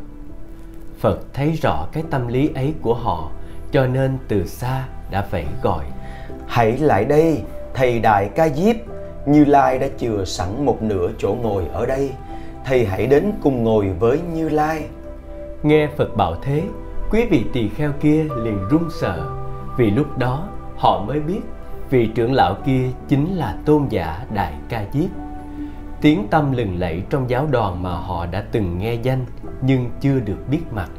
Phật 0.99 1.19
thấy 1.33 1.51
rõ 1.51 1.87
cái 1.91 2.03
tâm 2.09 2.27
lý 2.27 2.49
ấy 2.55 2.73
của 2.81 2.93
họ 2.93 3.31
cho 3.71 3.87
nên 3.87 4.17
từ 4.27 4.45
xa 4.45 4.85
đã 5.11 5.25
vẫy 5.31 5.45
gọi 5.61 5.85
hãy 6.47 6.77
lại 6.77 7.05
đây 7.05 7.41
thầy 7.73 7.99
đại 7.99 8.29
ca 8.35 8.49
diếp. 8.49 8.75
Như 9.25 9.45
lai 9.45 9.79
đã 9.79 9.87
chừa 9.97 10.25
sẵn 10.25 10.65
một 10.65 10.81
nửa 10.81 11.11
chỗ 11.17 11.35
ngồi 11.41 11.63
ở 11.73 11.85
đây. 11.85 12.11
Thầy 12.65 12.85
hãy 12.85 13.07
đến 13.07 13.31
cùng 13.43 13.63
ngồi 13.63 13.89
với 13.99 14.19
như 14.33 14.49
lai. 14.49 14.83
Nghe 15.63 15.87
Phật 15.97 16.17
bảo 16.17 16.35
thế, 16.41 16.63
quý 17.11 17.25
vị 17.29 17.43
tỳ 17.53 17.69
kheo 17.69 17.91
kia 18.01 18.25
liền 18.43 18.59
run 18.69 18.83
sợ, 19.01 19.29
vì 19.77 19.91
lúc 19.91 20.17
đó 20.17 20.47
họ 20.77 21.03
mới 21.07 21.19
biết 21.19 21.41
vị 21.89 22.09
trưởng 22.15 22.33
lão 22.33 22.55
kia 22.65 22.89
chính 23.07 23.35
là 23.35 23.57
tôn 23.65 23.87
giả 23.89 24.25
Đại 24.33 24.53
Ca 24.69 24.85
Diếp. 24.93 25.22
Tiếng 26.03 26.27
tâm 26.27 26.51
lừng 26.51 26.79
lẫy 26.79 27.03
trong 27.09 27.29
giáo 27.29 27.47
đoàn 27.51 27.83
mà 27.83 27.89
họ 27.89 28.25
đã 28.25 28.43
từng 28.51 28.77
nghe 28.77 28.93
danh 28.93 29.25
nhưng 29.61 29.89
chưa 30.01 30.19
được 30.19 30.37
biết 30.51 30.61
mặt. 30.71 30.89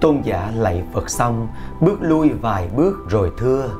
Tôn 0.00 0.20
giả 0.22 0.52
lạy 0.54 0.82
Phật 0.92 1.10
xong, 1.10 1.48
bước 1.80 1.98
lui 2.00 2.28
vài 2.28 2.68
bước 2.76 3.08
rồi 3.08 3.32
thưa, 3.38 3.70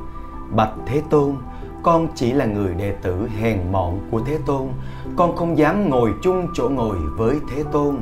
Bạch 0.51 0.73
Thế 0.87 1.03
Tôn, 1.11 1.35
con 1.83 2.09
chỉ 2.15 2.33
là 2.33 2.45
người 2.45 2.75
đệ 2.75 2.93
tử 3.03 3.29
hèn 3.41 3.59
mọn 3.73 3.99
của 4.11 4.21
Thế 4.27 4.39
Tôn, 4.47 4.69
con 5.17 5.37
không 5.37 5.59
dám 5.59 5.91
ngồi 5.91 6.11
chung 6.23 6.47
chỗ 6.55 6.69
ngồi 6.69 6.97
với 7.17 7.37
Thế 7.51 7.65
Tôn. 7.73 7.97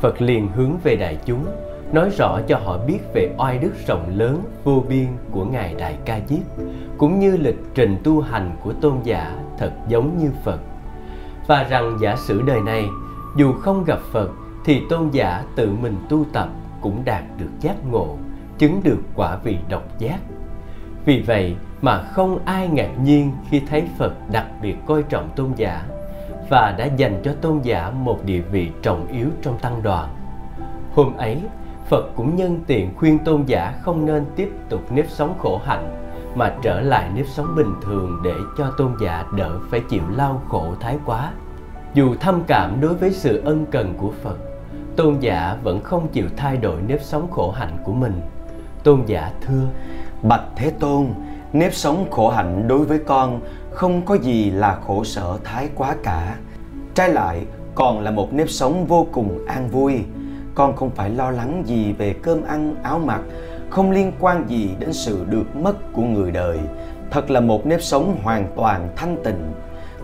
Phật 0.00 0.22
liền 0.22 0.48
hướng 0.48 0.78
về 0.84 0.96
đại 0.96 1.18
chúng, 1.24 1.44
nói 1.92 2.10
rõ 2.10 2.40
cho 2.48 2.58
họ 2.64 2.78
biết 2.86 2.98
về 3.14 3.34
oai 3.38 3.58
đức 3.58 3.72
rộng 3.86 4.12
lớn 4.14 4.42
vô 4.64 4.84
biên 4.88 5.06
của 5.30 5.44
Ngài 5.44 5.74
Đại 5.74 5.98
Ca 6.04 6.20
Diếp, 6.28 6.64
cũng 6.98 7.18
như 7.18 7.36
lịch 7.36 7.58
trình 7.74 7.96
tu 8.04 8.20
hành 8.20 8.56
của 8.62 8.72
tôn 8.72 8.94
giả 9.04 9.38
thật 9.58 9.72
giống 9.88 10.18
như 10.18 10.30
Phật. 10.44 10.60
Và 11.46 11.62
rằng 11.64 11.96
giả 12.00 12.16
sử 12.16 12.42
đời 12.42 12.60
này, 12.60 12.88
dù 13.36 13.52
không 13.52 13.84
gặp 13.84 13.98
Phật 14.12 14.30
thì 14.64 14.82
tôn 14.90 15.10
giả 15.10 15.44
tự 15.56 15.72
mình 15.82 15.96
tu 16.08 16.24
tập 16.32 16.48
cũng 16.80 17.02
đạt 17.04 17.22
được 17.38 17.50
giác 17.60 17.76
ngộ, 17.90 18.16
chứng 18.58 18.80
được 18.84 18.98
quả 19.14 19.36
vị 19.36 19.58
độc 19.68 19.98
giác. 19.98 20.18
Vì 21.04 21.22
vậy 21.26 21.56
mà 21.82 22.02
không 22.02 22.38
ai 22.44 22.68
ngạc 22.68 22.90
nhiên 23.02 23.32
khi 23.50 23.62
thấy 23.68 23.82
Phật 23.98 24.12
đặc 24.30 24.46
biệt 24.62 24.76
coi 24.86 25.02
trọng 25.02 25.30
tôn 25.36 25.52
giả 25.56 25.84
và 26.48 26.74
đã 26.78 26.84
dành 26.84 27.20
cho 27.24 27.34
tôn 27.40 27.60
giả 27.62 27.90
một 27.90 28.24
địa 28.24 28.40
vị 28.40 28.70
trọng 28.82 29.06
yếu 29.06 29.28
trong 29.42 29.58
tăng 29.58 29.82
đoàn. 29.82 30.14
Hôm 30.94 31.16
ấy, 31.16 31.42
Phật 31.88 32.10
cũng 32.16 32.36
nhân 32.36 32.60
tiện 32.66 32.94
khuyên 32.96 33.18
tôn 33.18 33.42
giả 33.46 33.74
không 33.82 34.06
nên 34.06 34.24
tiếp 34.36 34.52
tục 34.68 34.92
nếp 34.92 35.10
sống 35.10 35.34
khổ 35.38 35.60
hạnh 35.64 36.03
mà 36.34 36.54
trở 36.62 36.80
lại 36.80 37.10
nếp 37.14 37.26
sống 37.26 37.54
bình 37.56 37.74
thường 37.82 38.20
để 38.24 38.34
cho 38.58 38.70
tôn 38.76 38.94
giả 39.00 39.24
đỡ 39.36 39.58
phải 39.70 39.80
chịu 39.80 40.02
lao 40.16 40.42
khổ 40.48 40.74
thái 40.80 40.98
quá. 41.06 41.32
Dù 41.94 42.14
thâm 42.20 42.42
cảm 42.46 42.80
đối 42.80 42.94
với 42.94 43.12
sự 43.12 43.42
ân 43.44 43.66
cần 43.70 43.94
của 43.98 44.12
Phật, 44.22 44.38
tôn 44.96 45.18
giả 45.20 45.56
vẫn 45.62 45.80
không 45.82 46.08
chịu 46.08 46.26
thay 46.36 46.56
đổi 46.56 46.82
nếp 46.82 47.02
sống 47.02 47.30
khổ 47.30 47.50
hạnh 47.50 47.76
của 47.84 47.92
mình. 47.92 48.20
Tôn 48.84 49.02
giả 49.06 49.32
thưa: 49.46 49.66
Bạch 50.22 50.44
Thế 50.56 50.70
Tôn, 50.70 51.06
nếp 51.52 51.74
sống 51.74 52.10
khổ 52.10 52.30
hạnh 52.30 52.68
đối 52.68 52.84
với 52.84 52.98
con 52.98 53.40
không 53.70 54.02
có 54.02 54.14
gì 54.14 54.50
là 54.50 54.78
khổ 54.86 55.04
sở 55.04 55.38
thái 55.44 55.68
quá 55.74 55.96
cả 56.02 56.36
trái 56.94 57.08
lại 57.08 57.46
còn 57.74 58.00
là 58.00 58.10
một 58.10 58.32
nếp 58.32 58.50
sống 58.50 58.86
vô 58.86 59.06
cùng 59.12 59.46
an 59.46 59.68
vui 59.68 60.00
con 60.54 60.76
không 60.76 60.90
phải 60.90 61.10
lo 61.10 61.30
lắng 61.30 61.62
gì 61.66 61.92
về 61.92 62.12
cơm 62.22 62.42
ăn 62.42 62.74
áo 62.82 62.98
mặc 62.98 63.20
không 63.74 63.90
liên 63.90 64.12
quan 64.20 64.44
gì 64.48 64.70
đến 64.78 64.92
sự 64.92 65.24
được 65.30 65.56
mất 65.56 65.92
của 65.92 66.02
người 66.02 66.30
đời. 66.30 66.58
Thật 67.10 67.30
là 67.30 67.40
một 67.40 67.66
nếp 67.66 67.82
sống 67.82 68.16
hoàn 68.22 68.46
toàn 68.56 68.88
thanh 68.96 69.16
tịnh 69.24 69.52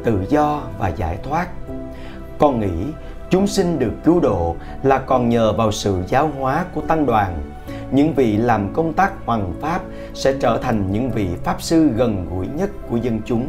tự 0.05 0.25
do 0.29 0.63
và 0.79 0.89
giải 0.89 1.19
thoát. 1.23 1.49
Con 2.39 2.61
nghĩ 2.61 2.87
chúng 3.31 3.47
sinh 3.47 3.79
được 3.79 3.93
cứu 4.05 4.21
độ 4.21 4.57
là 4.83 4.99
còn 4.99 5.29
nhờ 5.29 5.53
vào 5.53 5.73
sự 5.73 6.03
giáo 6.09 6.31
hóa 6.39 6.65
của 6.75 6.81
tăng 6.81 7.07
đoàn. 7.07 7.39
Những 7.91 8.15
vị 8.15 8.37
làm 8.37 8.73
công 8.73 8.93
tác 8.93 9.13
hoàng 9.27 9.53
pháp 9.61 9.81
sẽ 10.15 10.35
trở 10.41 10.59
thành 10.63 10.93
những 10.93 11.11
vị 11.11 11.29
pháp 11.45 11.63
sư 11.63 11.89
gần 11.97 12.27
gũi 12.31 12.47
nhất 12.47 12.71
của 12.91 12.97
dân 12.97 13.21
chúng. 13.25 13.47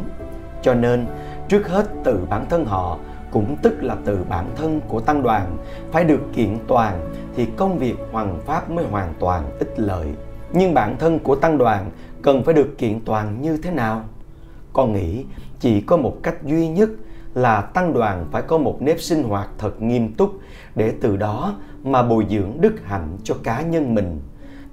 Cho 0.62 0.74
nên, 0.74 1.06
trước 1.48 1.68
hết 1.68 1.86
từ 2.04 2.26
bản 2.30 2.46
thân 2.50 2.64
họ 2.64 2.98
cũng 3.32 3.56
tức 3.62 3.82
là 3.82 3.96
từ 4.04 4.18
bản 4.28 4.46
thân 4.56 4.80
của 4.88 5.00
tăng 5.00 5.22
đoàn 5.22 5.56
phải 5.92 6.04
được 6.04 6.20
kiện 6.34 6.58
toàn 6.66 7.10
thì 7.34 7.46
công 7.56 7.78
việc 7.78 7.94
hoàng 8.12 8.38
pháp 8.46 8.70
mới 8.70 8.84
hoàn 8.84 9.14
toàn 9.18 9.58
ích 9.58 9.74
lợi. 9.76 10.06
Nhưng 10.52 10.74
bản 10.74 10.96
thân 10.98 11.18
của 11.18 11.36
tăng 11.36 11.58
đoàn 11.58 11.90
cần 12.22 12.44
phải 12.44 12.54
được 12.54 12.78
kiện 12.78 13.00
toàn 13.04 13.42
như 13.42 13.56
thế 13.56 13.70
nào? 13.70 14.04
Con 14.72 14.92
nghĩ 14.92 15.24
chỉ 15.60 15.80
có 15.80 15.96
một 15.96 16.16
cách 16.22 16.42
duy 16.44 16.68
nhất 16.68 16.90
là 17.34 17.60
tăng 17.60 17.92
đoàn 17.92 18.26
phải 18.30 18.42
có 18.42 18.58
một 18.58 18.82
nếp 18.82 19.00
sinh 19.00 19.22
hoạt 19.22 19.48
thật 19.58 19.82
nghiêm 19.82 20.12
túc 20.12 20.32
để 20.74 20.92
từ 21.00 21.16
đó 21.16 21.54
mà 21.84 22.02
bồi 22.02 22.26
dưỡng 22.30 22.60
đức 22.60 22.74
hạnh 22.84 23.18
cho 23.24 23.34
cá 23.42 23.62
nhân 23.62 23.94
mình. 23.94 24.20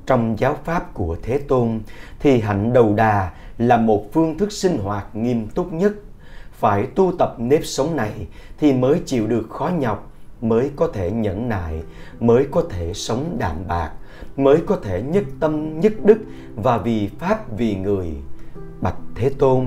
Trong 0.06 0.40
giáo 0.40 0.58
pháp 0.64 0.94
của 0.94 1.18
Thế 1.22 1.38
Tôn 1.38 1.80
thì 2.20 2.40
hạnh 2.40 2.74
đầu 2.74 2.94
đà 2.94 3.32
là 3.58 3.78
một 3.78 4.06
phương 4.14 4.38
thức 4.38 4.52
sinh 4.52 4.78
hoạt 4.78 5.16
nghiêm 5.16 5.48
túc 5.48 5.74
nhất. 5.74 5.94
Phải 6.60 6.88
tu 6.96 7.12
tập 7.20 7.36
nếp 7.38 7.66
sống 7.66 7.96
này 7.96 8.28
thì 8.58 8.74
mới 8.74 9.02
chịu 9.06 9.28
được 9.28 9.50
khó 9.50 9.72
nhọc, 9.80 10.12
mới 10.42 10.72
có 10.76 10.88
thể 10.88 11.12
nhẫn 11.12 11.50
nại, 11.50 11.82
mới 12.20 12.48
có 12.52 12.64
thể 12.70 12.94
sống 12.94 13.36
đạm 13.40 13.56
bạc, 13.68 13.92
mới 14.38 14.58
có 14.68 14.76
thể 14.84 15.02
nhất 15.02 15.24
tâm 15.40 15.80
nhất 15.80 15.94
đức 16.04 16.18
và 16.56 16.78
vì 16.78 17.08
pháp 17.20 17.58
vì 17.58 17.76
người. 17.76 18.08
Bạch 18.82 18.98
Thế 19.16 19.30
Tôn, 19.30 19.66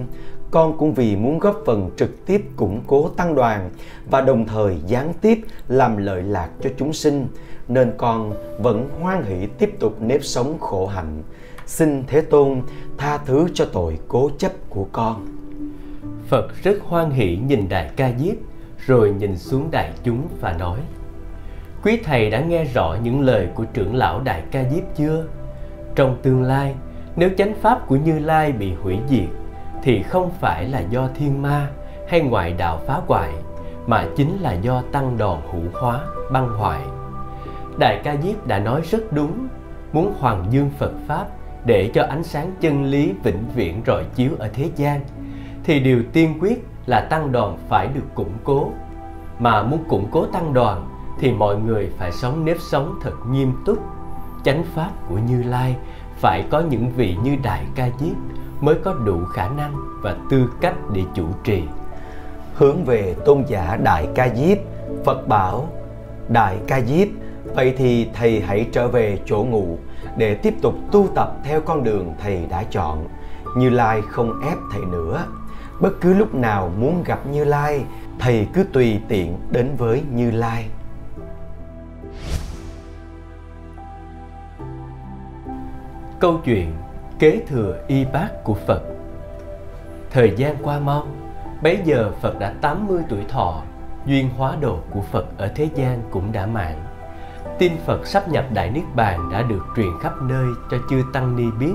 con 0.50 0.78
cũng 0.78 0.94
vì 0.94 1.16
muốn 1.16 1.38
góp 1.38 1.62
phần 1.66 1.90
trực 1.96 2.26
tiếp 2.26 2.44
củng 2.56 2.80
cố 2.87 3.08
tăng 3.08 3.34
đoàn 3.34 3.70
và 4.11 4.20
đồng 4.20 4.46
thời 4.46 4.76
gián 4.87 5.12
tiếp 5.20 5.40
làm 5.68 5.96
lợi 5.96 6.22
lạc 6.22 6.49
cho 6.61 6.70
chúng 6.78 6.92
sinh 6.92 7.26
nên 7.68 7.92
con 7.96 8.32
vẫn 8.62 8.88
hoan 9.00 9.25
hỷ 9.25 9.46
tiếp 9.58 9.76
tục 9.80 9.96
nếp 10.00 10.25
sống 10.25 10.58
khổ 10.61 10.87
hạnh 10.87 11.22
xin 11.66 12.04
thế 12.06 12.20
tôn 12.20 12.62
tha 12.99 13.18
thứ 13.18 13.49
cho 13.54 13.64
tội 13.72 13.99
cố 14.08 14.30
chấp 14.38 14.52
của 14.70 14.87
con 14.92 15.41
phật 16.33 16.62
rất 16.62 16.77
hoan 16.89 17.11
hỷ 17.11 17.37
nhìn 17.37 17.69
đại 17.69 17.91
ca 17.97 18.11
diếp, 18.19 18.35
rồi 18.87 19.15
nhìn 19.19 19.37
xuống 19.37 19.69
đại 19.71 19.93
chúng 20.05 20.29
và 20.41 20.53
nói, 20.53 20.79
quý 21.85 22.01
thầy 22.05 22.31
đã 22.31 22.41
nghe 22.41 22.65
rõ 22.65 22.97
những 23.03 23.21
lời 23.21 23.49
của 23.55 23.65
trưởng 23.65 23.95
lão 23.95 24.21
đại 24.21 24.43
ca 24.51 24.65
diếp 24.65 24.83
chưa? 24.97 25.25
Trong 25.95 26.17
tương 26.23 26.43
lai, 26.43 26.75
nếu 27.17 27.31
chánh 27.39 27.55
pháp 27.55 27.87
của 27.87 27.97
như 27.97 28.19
lai 28.19 28.53
bị 28.53 28.75
hủy 28.75 28.99
diệt, 29.09 29.29
thì 29.83 30.03
không 30.03 30.31
phải 30.41 30.69
là 30.69 30.81
do 30.81 31.09
thiên 31.15 31.43
ma 31.43 31.71
hay 32.09 32.21
ngoại 32.21 32.53
đạo 32.53 32.81
phá 32.87 33.01
hoại, 33.07 33.31
mà 33.87 34.07
chính 34.17 34.39
là 34.41 34.53
do 34.53 34.83
tăng 34.92 35.18
đòn 35.18 35.38
hữu 35.53 35.83
hóa, 35.83 36.01
băng 36.33 36.49
hoại. 36.49 36.81
Đại 37.79 38.01
ca 38.05 38.16
diếp 38.23 38.47
đã 38.47 38.59
nói 38.59 38.81
rất 38.90 39.12
đúng, 39.12 39.49
muốn 39.92 40.14
hoàng 40.18 40.47
dương 40.51 40.71
phật 40.79 40.92
pháp 41.09 41.27
để 41.66 41.90
cho 41.95 42.03
ánh 42.03 42.23
sáng 42.23 42.53
chân 42.61 42.85
lý 42.85 43.12
vĩnh 43.23 43.45
viễn 43.55 43.83
rọi 43.87 44.05
chiếu 44.14 44.31
ở 44.38 44.49
thế 44.55 44.71
gian 44.77 45.01
thì 45.64 45.81
điều 45.81 46.03
tiên 46.12 46.38
quyết 46.40 46.64
là 46.87 47.01
tăng 47.01 47.33
đoàn 47.33 47.59
phải 47.68 47.87
được 47.87 48.14
củng 48.14 48.33
cố. 48.44 48.70
Mà 49.38 49.62
muốn 49.62 49.85
củng 49.88 50.09
cố 50.11 50.27
tăng 50.27 50.55
đoàn 50.55 50.88
thì 51.20 51.33
mọi 51.33 51.57
người 51.57 51.90
phải 51.98 52.12
sống 52.12 52.44
nếp 52.44 52.57
sống 52.61 52.98
thật 53.03 53.12
nghiêm 53.31 53.53
túc. 53.64 53.79
Chánh 54.44 54.64
pháp 54.75 54.90
của 55.09 55.18
như 55.29 55.42
lai 55.42 55.77
phải 56.16 56.44
có 56.51 56.61
những 56.61 56.90
vị 56.96 57.16
như 57.22 57.37
đại 57.42 57.64
ca 57.75 57.88
diếp 57.98 58.16
mới 58.61 58.75
có 58.85 58.94
đủ 58.94 59.25
khả 59.25 59.48
năng 59.48 59.75
và 60.03 60.16
tư 60.31 60.53
cách 60.61 60.75
để 60.92 61.03
chủ 61.14 61.27
trì. 61.44 61.62
Hướng 62.55 62.85
về 62.85 63.16
tôn 63.25 63.44
giả 63.46 63.79
đại 63.85 64.09
ca 64.14 64.29
diếp, 64.35 64.59
phật 65.05 65.29
bảo, 65.29 65.68
đại 66.29 66.59
ca 66.66 66.81
diếp, 66.81 67.09
vậy 67.55 67.75
thì 67.77 68.09
thầy 68.14 68.40
hãy 68.40 68.66
trở 68.72 68.88
về 68.88 69.18
chỗ 69.27 69.44
ngủ 69.44 69.79
để 70.16 70.35
tiếp 70.35 70.55
tục 70.62 70.75
tu 70.92 71.09
tập 71.14 71.37
theo 71.44 71.61
con 71.61 71.85
đường 71.85 72.14
thầy 72.22 72.46
đã 72.51 72.62
chọn. 72.62 73.07
Như 73.57 73.70
lai 73.70 74.03
không 74.09 74.40
ép 74.40 74.59
thầy 74.72 74.81
nữa 74.85 75.25
bất 75.83 76.01
cứ 76.01 76.14
lúc 76.14 76.35
nào 76.35 76.73
muốn 76.79 77.05
gặp 77.05 77.27
như 77.27 77.45
lai 77.45 77.85
thầy 78.18 78.47
cứ 78.55 78.64
tùy 78.73 79.01
tiện 79.09 79.38
đến 79.51 79.75
với 79.79 80.03
như 80.12 80.31
lai 80.31 80.68
câu 86.23 86.40
chuyện 86.45 86.73
kế 87.18 87.42
thừa 87.49 87.85
y 87.87 88.05
bát 88.05 88.45
của 88.45 88.55
Phật. 88.55 88.83
Thời 90.11 90.33
gian 90.37 90.57
qua 90.62 90.79
mau, 90.79 91.07
bấy 91.62 91.79
giờ 91.85 92.12
Phật 92.21 92.38
đã 92.38 92.55
80 92.61 93.03
tuổi 93.09 93.25
thọ, 93.29 93.62
duyên 94.07 94.31
hóa 94.37 94.57
độ 94.61 94.79
của 94.90 95.01
Phật 95.01 95.38
ở 95.38 95.49
thế 95.55 95.68
gian 95.75 96.03
cũng 96.11 96.33
đã 96.33 96.47
mãn. 96.47 96.75
Tin 97.59 97.73
Phật 97.87 98.07
sắp 98.07 98.29
nhập 98.29 98.45
Đại 98.55 98.71
Niết 98.71 98.85
Bàn 98.95 99.31
đã 99.33 99.42
được 99.42 99.62
truyền 99.77 99.99
khắp 100.03 100.12
nơi 100.23 100.47
cho 100.71 100.77
chư 100.90 101.03
Tăng 101.12 101.37
Ni 101.37 101.51
biết. 101.61 101.75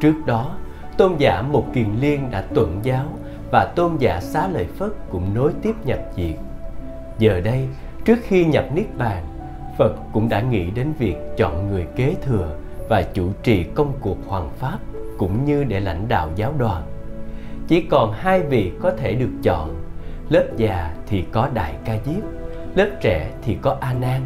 Trước 0.00 0.14
đó, 0.26 0.50
tôn 0.98 1.16
giả 1.18 1.42
Một 1.42 1.64
Kiền 1.74 1.88
Liên 2.00 2.30
đã 2.30 2.44
tuận 2.54 2.80
giáo 2.82 3.04
và 3.52 3.72
tôn 3.76 3.96
giả 3.98 4.20
Xá 4.20 4.48
Lợi 4.48 4.66
Phất 4.78 4.90
cũng 5.10 5.34
nối 5.34 5.52
tiếp 5.62 5.74
nhập 5.84 5.98
diệt. 6.16 6.36
Giờ 7.18 7.40
đây, 7.40 7.68
trước 8.04 8.18
khi 8.22 8.44
nhập 8.44 8.64
Niết 8.74 8.86
Bàn, 8.98 9.24
Phật 9.78 9.92
cũng 10.12 10.28
đã 10.28 10.40
nghĩ 10.40 10.70
đến 10.70 10.92
việc 10.98 11.16
chọn 11.36 11.70
người 11.70 11.86
kế 11.96 12.14
thừa 12.22 12.56
và 12.88 13.02
chủ 13.02 13.28
trì 13.42 13.64
công 13.64 13.92
cuộc 14.00 14.18
hoàng 14.26 14.50
pháp 14.58 14.78
cũng 15.18 15.44
như 15.44 15.64
để 15.64 15.80
lãnh 15.80 16.08
đạo 16.08 16.30
giáo 16.36 16.52
đoàn. 16.58 16.82
Chỉ 17.68 17.80
còn 17.80 18.12
hai 18.12 18.40
vị 18.40 18.72
có 18.82 18.90
thể 18.90 19.14
được 19.14 19.30
chọn. 19.42 19.74
Lớp 20.28 20.44
già 20.56 20.94
thì 21.06 21.24
có 21.32 21.48
Đại 21.54 21.74
Ca 21.84 21.98
Diếp, 22.04 22.22
lớp 22.74 22.90
trẻ 23.00 23.30
thì 23.42 23.56
có 23.62 23.76
A 23.80 23.92
Nan. 23.92 24.20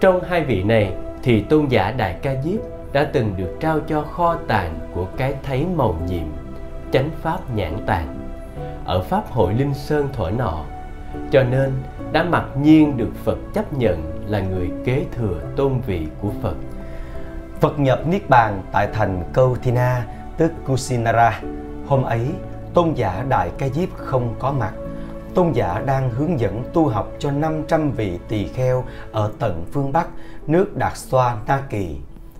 Trong 0.00 0.20
hai 0.22 0.44
vị 0.44 0.62
này 0.62 0.92
thì 1.22 1.40
tôn 1.40 1.66
giả 1.68 1.92
Đại 1.92 2.16
Ca 2.22 2.42
Diếp 2.42 2.60
đã 2.92 3.10
từng 3.12 3.34
được 3.36 3.56
trao 3.60 3.80
cho 3.80 4.02
kho 4.02 4.36
tàng 4.48 4.80
của 4.94 5.06
cái 5.16 5.34
thấy 5.42 5.66
màu 5.76 5.96
nhiệm, 6.06 6.26
chánh 6.92 7.10
pháp 7.22 7.54
nhãn 7.54 7.72
tàng 7.86 8.26
ở 8.84 9.02
pháp 9.02 9.30
hội 9.30 9.54
Linh 9.54 9.74
Sơn 9.74 10.08
thổi 10.12 10.32
nọ. 10.32 10.64
Cho 11.30 11.42
nên 11.42 11.72
đã 12.12 12.22
mặc 12.22 12.44
nhiên 12.60 12.96
được 12.96 13.10
Phật 13.24 13.38
chấp 13.54 13.72
nhận 13.72 14.24
là 14.26 14.40
người 14.40 14.70
kế 14.84 15.04
thừa 15.12 15.40
tôn 15.56 15.80
vị 15.86 16.06
của 16.20 16.30
Phật. 16.42 16.54
Phật 17.60 17.78
nhập 17.78 18.06
Niết 18.06 18.28
Bàn 18.28 18.62
tại 18.72 18.88
thành 18.92 19.24
Kauthina, 19.32 20.06
tức 20.36 20.52
Kusinara. 20.66 21.40
Hôm 21.86 22.02
ấy, 22.02 22.32
tôn 22.74 22.92
giả 22.94 23.24
Đại 23.28 23.50
Ca 23.58 23.68
Diếp 23.68 23.88
không 23.96 24.34
có 24.38 24.52
mặt. 24.52 24.72
Tôn 25.34 25.52
giả 25.52 25.82
đang 25.86 26.10
hướng 26.10 26.40
dẫn 26.40 26.62
tu 26.72 26.88
học 26.88 27.12
cho 27.18 27.30
500 27.30 27.90
vị 27.90 28.18
tỳ 28.28 28.48
kheo 28.48 28.84
ở 29.12 29.32
tận 29.38 29.64
phương 29.72 29.92
Bắc, 29.92 30.08
nước 30.46 30.76
Đạt 30.76 30.96
Xoa 30.96 31.36
Na 31.46 31.62
Kỳ. 31.70 31.96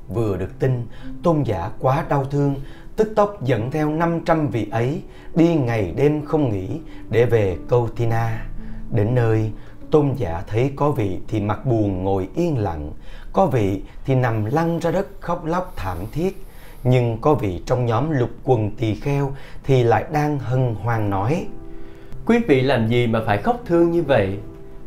Vừa 0.08 0.36
được 0.36 0.58
tin, 0.58 0.86
tôn 1.22 1.42
giả 1.42 1.70
quá 1.78 2.04
đau 2.08 2.24
thương, 2.24 2.54
tức 2.96 3.12
tốc 3.16 3.42
dẫn 3.44 3.70
theo 3.70 3.90
500 3.90 4.48
vị 4.48 4.66
ấy 4.70 5.02
đi 5.34 5.54
ngày 5.54 5.92
đêm 5.96 6.24
không 6.24 6.52
nghỉ 6.52 6.80
để 7.10 7.24
về 7.24 7.56
câu 7.68 7.88
Tina. 7.96 8.46
Đến 8.90 9.14
nơi, 9.14 9.52
tôn 9.90 10.12
giả 10.16 10.42
thấy 10.46 10.72
có 10.76 10.90
vị 10.90 11.18
thì 11.28 11.40
mặt 11.40 11.66
buồn 11.66 12.04
ngồi 12.04 12.28
yên 12.34 12.58
lặng, 12.58 12.92
có 13.32 13.46
vị 13.46 13.82
thì 14.04 14.14
nằm 14.14 14.44
lăn 14.44 14.78
ra 14.78 14.90
đất 14.90 15.06
khóc 15.20 15.44
lóc 15.44 15.72
thảm 15.76 15.98
thiết, 16.12 16.46
nhưng 16.84 17.18
có 17.20 17.34
vị 17.34 17.62
trong 17.66 17.86
nhóm 17.86 18.10
lục 18.10 18.30
quần 18.44 18.70
tỳ 18.70 18.94
kheo 18.94 19.32
thì 19.64 19.82
lại 19.82 20.04
đang 20.12 20.38
hân 20.38 20.74
hoan 20.74 21.10
nói. 21.10 21.46
Quý 22.26 22.38
vị 22.48 22.60
làm 22.60 22.88
gì 22.88 23.06
mà 23.06 23.22
phải 23.26 23.38
khóc 23.38 23.62
thương 23.66 23.90
như 23.90 24.02
vậy? 24.02 24.38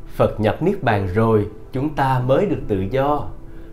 Phật 0.08 0.40
nhập 0.40 0.64
Niết 0.64 0.84
Bàn 0.84 1.08
rồi, 1.14 1.48
chúng 1.72 1.96
ta 1.96 2.20
mới 2.20 2.46
được 2.46 2.62
tự 2.68 2.86
do. 2.92 3.28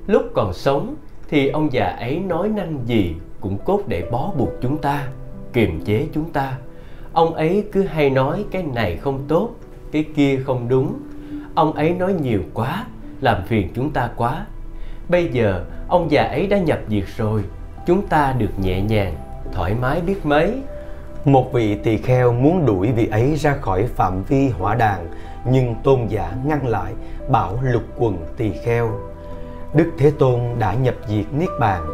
Lúc 0.06 0.22
còn 0.34 0.52
sống 0.52 0.96
thì 1.28 1.48
ông 1.48 1.72
già 1.72 1.86
ấy 1.86 2.20
nói 2.20 2.48
năng 2.48 2.78
gì 2.86 3.14
cũng 3.40 3.58
cốt 3.64 3.80
để 3.86 4.08
bó 4.10 4.32
buộc 4.38 4.50
chúng 4.60 4.78
ta, 4.78 5.08
kiềm 5.52 5.80
chế 5.84 6.06
chúng 6.14 6.32
ta. 6.32 6.58
Ông 7.12 7.34
ấy 7.34 7.64
cứ 7.72 7.82
hay 7.82 8.10
nói 8.10 8.44
cái 8.50 8.62
này 8.62 8.96
không 8.96 9.24
tốt, 9.28 9.50
cái 9.92 10.04
kia 10.16 10.42
không 10.46 10.68
đúng. 10.68 10.94
Ông 11.54 11.72
ấy 11.72 11.94
nói 11.94 12.14
nhiều 12.22 12.40
quá, 12.54 12.84
làm 13.20 13.42
phiền 13.46 13.68
chúng 13.74 13.90
ta 13.90 14.10
quá 14.16 14.46
Bây 15.08 15.28
giờ 15.28 15.64
ông 15.88 16.10
già 16.10 16.22
ấy 16.22 16.46
đã 16.46 16.58
nhập 16.58 16.78
diệt 16.88 17.04
rồi 17.16 17.44
Chúng 17.86 18.06
ta 18.06 18.34
được 18.38 18.58
nhẹ 18.58 18.80
nhàng, 18.82 19.14
thoải 19.52 19.74
mái 19.74 20.00
biết 20.00 20.26
mấy 20.26 20.62
Một 21.24 21.52
vị 21.52 21.74
tỳ 21.74 21.96
kheo 21.96 22.32
muốn 22.32 22.66
đuổi 22.66 22.92
vị 22.92 23.06
ấy 23.06 23.36
ra 23.36 23.56
khỏi 23.60 23.86
phạm 23.86 24.22
vi 24.22 24.48
hỏa 24.48 24.74
đàn 24.74 25.06
Nhưng 25.50 25.74
tôn 25.82 26.06
giả 26.08 26.32
ngăn 26.44 26.66
lại 26.66 26.92
bảo 27.28 27.58
lục 27.62 27.82
quần 27.98 28.18
tỳ 28.36 28.50
kheo 28.64 28.90
Đức 29.76 29.92
Thế 29.98 30.10
Tôn 30.10 30.40
đã 30.58 30.74
nhập 30.74 30.94
diệt 31.08 31.24
Niết 31.32 31.48
Bàn. 31.60 31.86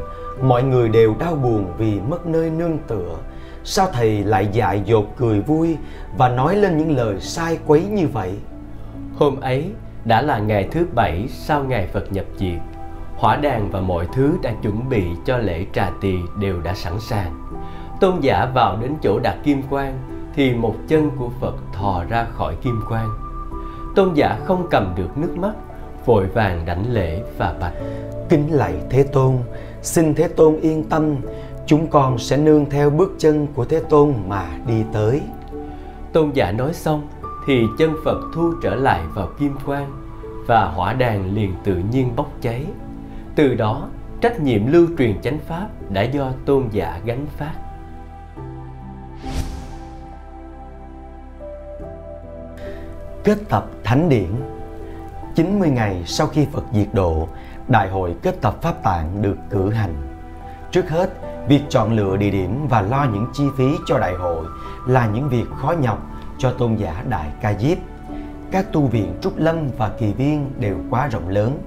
Mọi 0.42 0.62
người 0.62 0.88
đều 0.88 1.14
đau 1.18 1.34
buồn 1.34 1.66
vì 1.78 2.00
mất 2.00 2.26
nơi 2.26 2.50
nương 2.50 2.78
tựa. 2.78 3.16
Sao 3.64 3.86
Thầy 3.92 4.24
lại 4.24 4.48
dại 4.52 4.82
dột 4.84 5.04
cười 5.16 5.40
vui 5.40 5.76
Và 6.16 6.28
nói 6.28 6.56
lên 6.56 6.78
những 6.78 6.96
lời 6.96 7.20
sai 7.20 7.58
quấy 7.66 7.84
như 7.84 8.08
vậy? 8.08 8.34
Hôm 9.18 9.40
ấy 9.40 9.70
đã 10.04 10.22
là 10.22 10.38
ngày 10.38 10.68
thứ 10.70 10.86
bảy 10.94 11.28
sau 11.28 11.64
ngày 11.64 11.86
Phật 11.92 12.12
nhập 12.12 12.24
diệt. 12.36 12.58
Hỏa 13.16 13.36
đàn 13.36 13.70
và 13.70 13.80
mọi 13.80 14.06
thứ 14.14 14.34
đã 14.42 14.52
chuẩn 14.62 14.88
bị 14.88 15.04
cho 15.24 15.38
lễ 15.38 15.66
trà 15.72 15.90
tỳ 16.00 16.14
đều 16.40 16.60
đã 16.60 16.74
sẵn 16.74 17.00
sàng. 17.00 17.48
Tôn 18.00 18.20
giả 18.20 18.46
vào 18.54 18.76
đến 18.80 18.94
chỗ 19.02 19.18
đặt 19.18 19.36
kim 19.44 19.62
quang 19.62 19.98
thì 20.34 20.54
một 20.54 20.74
chân 20.88 21.10
của 21.18 21.28
phật 21.40 21.54
thò 21.72 22.04
ra 22.08 22.24
khỏi 22.24 22.56
kim 22.62 22.80
quang. 22.88 23.08
Tôn 23.96 24.14
giả 24.14 24.38
không 24.44 24.66
cầm 24.70 24.94
được 24.96 25.18
nước 25.18 25.36
mắt 25.36 25.52
vội 26.06 26.26
vàng 26.26 26.64
đảnh 26.66 26.92
lễ 26.92 27.22
và 27.38 27.54
bạch, 27.60 27.74
kính 28.28 28.54
lạy 28.54 28.74
thế 28.90 29.02
tôn, 29.02 29.36
xin 29.82 30.14
thế 30.14 30.28
tôn 30.28 30.60
yên 30.60 30.84
tâm, 30.84 31.16
chúng 31.66 31.86
con 31.86 32.18
sẽ 32.18 32.36
nương 32.36 32.70
theo 32.70 32.90
bước 32.90 33.14
chân 33.18 33.46
của 33.54 33.64
thế 33.64 33.82
tôn 33.88 34.14
mà 34.26 34.46
đi 34.66 34.84
tới. 34.92 35.20
Tôn 36.12 36.30
giả 36.30 36.52
nói 36.52 36.74
xong 36.74 37.08
thì 37.46 37.62
chân 37.78 37.94
phật 38.04 38.18
thu 38.34 38.52
trở 38.62 38.74
lại 38.74 39.02
vào 39.14 39.28
kim 39.38 39.56
quang 39.66 39.92
và 40.46 40.64
hỏa 40.64 40.92
đàn 40.92 41.34
liền 41.34 41.54
tự 41.64 41.76
nhiên 41.90 42.16
bốc 42.16 42.30
cháy. 42.40 42.64
Từ 43.36 43.54
đó, 43.54 43.88
trách 44.20 44.40
nhiệm 44.40 44.72
lưu 44.72 44.86
truyền 44.98 45.20
chánh 45.22 45.38
pháp 45.38 45.68
đã 45.90 46.02
do 46.02 46.32
tôn 46.46 46.68
giả 46.72 47.00
gánh 47.04 47.26
phát. 47.36 47.54
Kết 53.24 53.38
tập 53.48 53.70
Thánh 53.84 54.08
Điển. 54.08 54.28
90 55.34 55.70
ngày 55.70 56.02
sau 56.06 56.26
khi 56.26 56.46
Phật 56.52 56.64
diệt 56.72 56.88
độ, 56.92 57.28
Đại 57.68 57.90
hội 57.90 58.14
kết 58.22 58.40
tập 58.40 58.62
Pháp 58.62 58.82
Tạng 58.82 59.22
được 59.22 59.36
cử 59.50 59.70
hành. 59.70 59.94
Trước 60.70 60.90
hết, 60.90 61.10
việc 61.48 61.60
chọn 61.68 61.92
lựa 61.92 62.16
địa 62.16 62.30
điểm 62.30 62.66
và 62.68 62.82
lo 62.82 63.06
những 63.12 63.26
chi 63.32 63.44
phí 63.56 63.70
cho 63.86 63.98
đại 63.98 64.14
hội 64.14 64.46
là 64.86 65.06
những 65.06 65.28
việc 65.28 65.44
khó 65.60 65.74
nhọc 65.80 66.06
cho 66.38 66.52
tôn 66.52 66.76
giả 66.76 67.04
Đại 67.08 67.28
Ca 67.40 67.54
Diếp. 67.58 67.78
Các 68.50 68.72
tu 68.72 68.86
viện 68.86 69.14
Trúc 69.22 69.38
Lâm 69.38 69.68
và 69.78 69.90
Kỳ 69.98 70.12
Viên 70.12 70.52
đều 70.58 70.76
quá 70.90 71.08
rộng 71.08 71.28
lớn. 71.28 71.58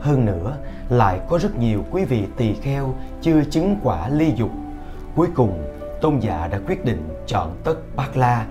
Hơn 0.00 0.24
nữa, 0.24 0.56
lại 0.88 1.20
có 1.28 1.38
rất 1.38 1.58
nhiều 1.58 1.84
quý 1.90 2.04
vị 2.04 2.24
tỳ 2.36 2.54
kheo 2.54 2.94
chưa 3.20 3.44
chứng 3.44 3.76
quả 3.82 4.08
ly 4.08 4.32
dục. 4.36 4.50
Cuối 5.14 5.28
cùng, 5.34 5.64
tôn 6.00 6.18
giả 6.18 6.48
đã 6.52 6.60
quyết 6.66 6.84
định 6.84 7.08
chọn 7.26 7.56
tất 7.64 7.74
Bát 7.96 8.16
La, 8.16 8.46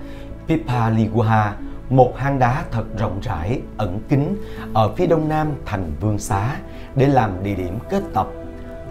Pipaliwaha, 0.47 1.51
một 1.89 2.13
hang 2.17 2.39
đá 2.39 2.63
thật 2.71 2.84
rộng 2.97 3.19
rãi, 3.23 3.62
ẩn 3.78 4.00
kín 4.10 4.36
ở 4.73 4.95
phía 4.95 5.08
đông 5.08 5.30
nam 5.30 5.52
thành 5.65 5.91
Vương 6.00 6.19
Xá 6.19 6.56
để 6.95 7.08
làm 7.08 7.43
địa 7.43 7.56
điểm 7.56 7.80
kết 7.89 8.04
tập. 8.13 8.28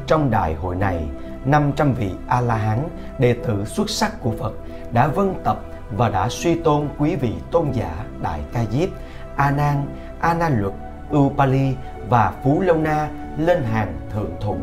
Trong 0.06 0.30
đại 0.30 0.54
hội 0.54 0.76
này, 0.76 1.08
500 1.44 1.94
vị 1.94 2.10
A-la-hán, 2.26 2.88
đệ 3.18 3.32
tử 3.32 3.64
xuất 3.64 3.90
sắc 3.90 4.20
của 4.20 4.32
Phật 4.38 4.52
đã 4.92 5.06
vân 5.06 5.34
tập 5.44 5.60
và 5.96 6.08
đã 6.08 6.28
suy 6.28 6.54
tôn 6.54 6.88
quý 6.98 7.16
vị 7.16 7.32
tôn 7.50 7.72
giả 7.72 8.04
Đại 8.22 8.40
Ca 8.52 8.64
Diếp, 8.64 8.88
A 9.36 9.50
Nan, 9.50 9.86
A 10.20 10.34
Nan 10.34 10.60
Luật, 10.60 10.74
Upali 11.16 11.74
và 12.08 12.32
Phú 12.44 12.60
Lâu 12.60 12.76
Na 12.76 13.08
lên 13.38 13.62
hàng 13.62 13.96
thượng 14.12 14.30
thủ. 14.40 14.56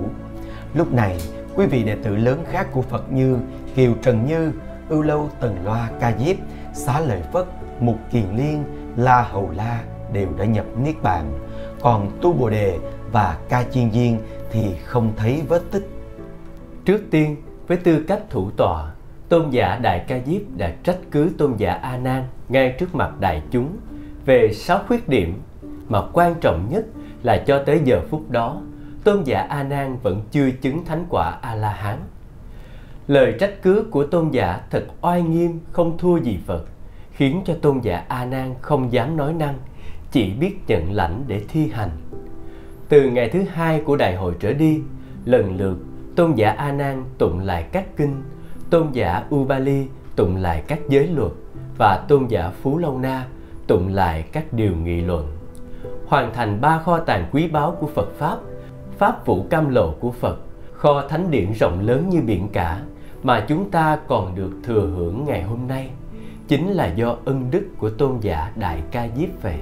Lúc 0.74 0.94
này, 0.94 1.18
quý 1.56 1.66
vị 1.66 1.84
đệ 1.84 1.96
tử 2.04 2.16
lớn 2.16 2.44
khác 2.52 2.68
của 2.72 2.82
Phật 2.82 3.12
như 3.12 3.38
Kiều 3.76 3.94
Trần 4.02 4.26
Như, 4.26 4.52
Ưu 4.90 5.02
Lâu 5.02 5.30
Tần 5.40 5.58
Loa 5.66 5.90
Ca 6.00 6.14
Diếp, 6.20 6.36
Xá 6.74 7.00
Lợi 7.00 7.22
Phất, 7.32 7.46
Mục 7.86 7.98
Kiền 8.12 8.26
Liên, 8.36 8.64
La 8.98 9.22
Hầu 9.22 9.52
La 9.56 9.84
đều 10.14 10.28
đã 10.38 10.46
nhập 10.46 10.66
Niết 10.84 10.96
Bàn, 11.04 11.40
còn 11.82 12.12
Tu 12.22 12.34
Bồ 12.34 12.50
Đề 12.50 12.80
và 13.12 13.38
Ca 13.50 13.64
Chiên 13.64 13.90
Viên 13.90 14.18
thì 14.52 14.76
không 14.86 15.14
thấy 15.18 15.42
vết 15.48 15.62
tích. 15.72 15.90
Trước 16.86 17.02
tiên, 17.12 17.36
với 17.68 17.78
tư 17.78 18.04
cách 18.08 18.22
thủ 18.30 18.52
tọa, 18.58 18.92
tôn 19.30 19.50
giả 19.50 19.80
Đại 19.82 20.06
Ca 20.08 20.20
Diếp 20.26 20.42
đã 20.58 20.74
trách 20.84 20.98
cứ 21.12 21.32
tôn 21.38 21.54
giả 21.58 21.74
A 21.74 21.98
Nan 21.98 22.24
ngay 22.50 22.76
trước 22.80 22.96
mặt 22.96 23.20
đại 23.20 23.42
chúng 23.52 23.78
về 24.26 24.54
sáu 24.54 24.80
khuyết 24.88 25.10
điểm 25.10 25.42
mà 25.90 26.02
quan 26.14 26.36
trọng 26.42 26.68
nhất 26.70 26.86
là 27.24 27.44
cho 27.48 27.64
tới 27.66 27.82
giờ 27.84 28.02
phút 28.10 28.30
đó, 28.30 28.62
tôn 29.04 29.24
giả 29.24 29.42
A 29.42 29.64
Nan 29.64 29.98
vẫn 30.04 30.22
chưa 30.32 30.52
chứng 30.52 30.86
thánh 30.86 31.06
quả 31.10 31.38
A 31.42 31.56
La 31.56 31.70
Hán. 31.70 31.98
Lời 33.08 33.36
trách 33.40 33.54
cứ 33.62 33.86
của 33.92 34.04
tôn 34.04 34.30
giả 34.30 34.62
thật 34.70 34.86
oai 35.02 35.22
nghiêm 35.22 35.60
không 35.72 35.98
thua 35.98 36.18
gì 36.18 36.40
Phật 36.46 36.66
khiến 37.14 37.42
cho 37.46 37.54
tôn 37.62 37.80
giả 37.80 38.06
A 38.08 38.26
Nan 38.26 38.54
không 38.62 38.92
dám 38.92 39.18
nói 39.18 39.34
năng, 39.34 39.56
chỉ 40.12 40.34
biết 40.34 40.58
nhận 40.68 40.92
lãnh 40.92 41.24
để 41.28 41.42
thi 41.48 41.70
hành. 41.74 41.90
Từ 42.90 43.10
ngày 43.10 43.30
thứ 43.30 43.44
hai 43.54 43.82
của 43.86 43.96
đại 43.96 44.16
hội 44.16 44.34
trở 44.40 44.54
đi, 44.54 44.82
lần 45.26 45.58
lượt 45.58 45.78
tôn 46.16 46.34
giả 46.36 46.52
A 46.52 46.72
Nan 46.72 47.04
tụng 47.18 47.40
lại 47.40 47.64
các 47.72 47.98
kinh, 47.98 48.24
tôn 48.70 48.92
giả 48.92 49.24
Ubali 49.36 49.88
tụng 50.16 50.36
lại 50.36 50.64
các 50.68 50.80
giới 50.90 51.08
luật 51.08 51.32
và 51.78 52.06
tôn 52.08 52.28
giả 52.28 52.52
Phú 52.62 52.78
Lâu 52.78 52.98
Na 52.98 53.26
tụng 53.68 53.94
lại 53.94 54.24
các 54.32 54.54
điều 54.54 54.76
nghị 54.76 55.02
luận. 55.02 55.28
Hoàn 56.08 56.34
thành 56.34 56.62
ba 56.62 56.80
kho 56.80 57.00
tàng 57.00 57.26
quý 57.32 57.48
báu 57.48 57.78
của 57.80 57.88
Phật 57.88 58.14
Pháp, 58.18 58.38
Pháp 58.98 59.26
vũ 59.26 59.46
cam 59.50 59.70
lộ 59.70 59.92
của 60.00 60.12
Phật, 60.12 60.38
kho 60.74 61.08
thánh 61.08 61.32
điển 61.32 61.52
rộng 61.60 61.80
lớn 61.80 62.10
như 62.10 62.22
biển 62.22 62.48
cả 62.54 62.82
mà 63.24 63.46
chúng 63.48 63.72
ta 63.72 64.00
còn 64.08 64.36
được 64.36 64.52
thừa 64.64 64.92
hưởng 64.96 65.26
ngày 65.26 65.44
hôm 65.44 65.68
nay– 65.68 65.90
chính 66.54 66.72
là 66.72 66.88
do 66.88 67.16
ân 67.26 67.52
đức 67.52 67.64
của 67.78 67.90
tôn 67.90 68.20
giả 68.22 68.52
Đại 68.56 68.84
Ca 68.92 69.08
Diếp 69.16 69.42
về. 69.42 69.60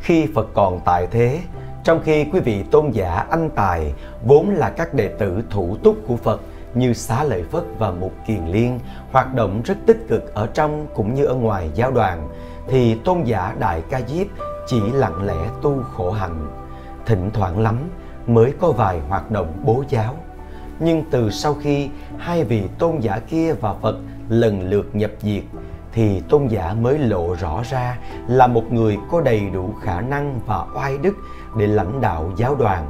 Khi 0.00 0.26
Phật 0.34 0.48
còn 0.54 0.80
tại 0.84 1.06
thế, 1.10 1.40
trong 1.84 2.00
khi 2.04 2.24
quý 2.32 2.40
vị 2.40 2.62
tôn 2.70 2.90
giả 2.90 3.26
anh 3.30 3.50
tài 3.54 3.94
vốn 4.24 4.50
là 4.50 4.70
các 4.70 4.94
đệ 4.94 5.08
tử 5.08 5.42
thủ 5.50 5.76
túc 5.82 5.96
của 6.06 6.16
Phật 6.16 6.40
như 6.74 6.92
Xá 6.92 7.24
Lợi 7.24 7.42
Phất 7.42 7.62
và 7.78 7.90
Mục 7.90 8.12
Kiền 8.26 8.46
Liên 8.46 8.78
hoạt 9.12 9.34
động 9.34 9.62
rất 9.64 9.74
tích 9.86 10.08
cực 10.08 10.34
ở 10.34 10.46
trong 10.46 10.86
cũng 10.94 11.14
như 11.14 11.24
ở 11.24 11.34
ngoài 11.34 11.70
giáo 11.74 11.90
đoàn 11.90 12.28
thì 12.68 12.94
tôn 12.94 13.22
giả 13.22 13.54
Đại 13.58 13.82
Ca 13.90 14.00
Diếp 14.00 14.26
chỉ 14.66 14.80
lặng 14.92 15.26
lẽ 15.26 15.48
tu 15.62 15.82
khổ 15.82 16.10
hạnh. 16.10 16.46
Thỉnh 17.06 17.30
thoảng 17.32 17.60
lắm 17.60 17.78
mới 18.26 18.52
có 18.60 18.72
vài 18.72 19.00
hoạt 19.08 19.30
động 19.30 19.52
bố 19.64 19.84
giáo. 19.88 20.14
Nhưng 20.80 21.04
từ 21.10 21.30
sau 21.30 21.54
khi 21.54 21.88
hai 22.18 22.44
vị 22.44 22.62
tôn 22.78 22.98
giả 23.00 23.18
kia 23.18 23.52
và 23.52 23.74
Phật 23.74 23.96
lần 24.28 24.70
lượt 24.70 24.96
nhập 24.96 25.10
diệt 25.20 25.42
thì 25.94 26.22
tôn 26.28 26.46
giả 26.46 26.74
mới 26.80 26.98
lộ 26.98 27.34
rõ 27.34 27.62
ra 27.70 27.98
là 28.28 28.46
một 28.46 28.72
người 28.72 28.98
có 29.10 29.20
đầy 29.20 29.50
đủ 29.50 29.74
khả 29.82 30.00
năng 30.00 30.40
và 30.46 30.64
oai 30.74 30.98
đức 30.98 31.14
để 31.56 31.66
lãnh 31.66 32.00
đạo 32.00 32.30
giáo 32.36 32.54
đoàn. 32.54 32.86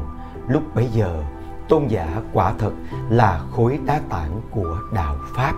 Lúc 0.48 0.62
bấy 0.74 0.86
giờ, 0.86 1.22
tôn 1.68 1.86
giả 1.86 2.20
quả 2.32 2.52
thật 2.58 2.72
là 3.10 3.40
khối 3.52 3.78
đá 3.86 4.00
tảng 4.08 4.40
của 4.50 4.78
đạo 4.92 5.16
Pháp. 5.36 5.52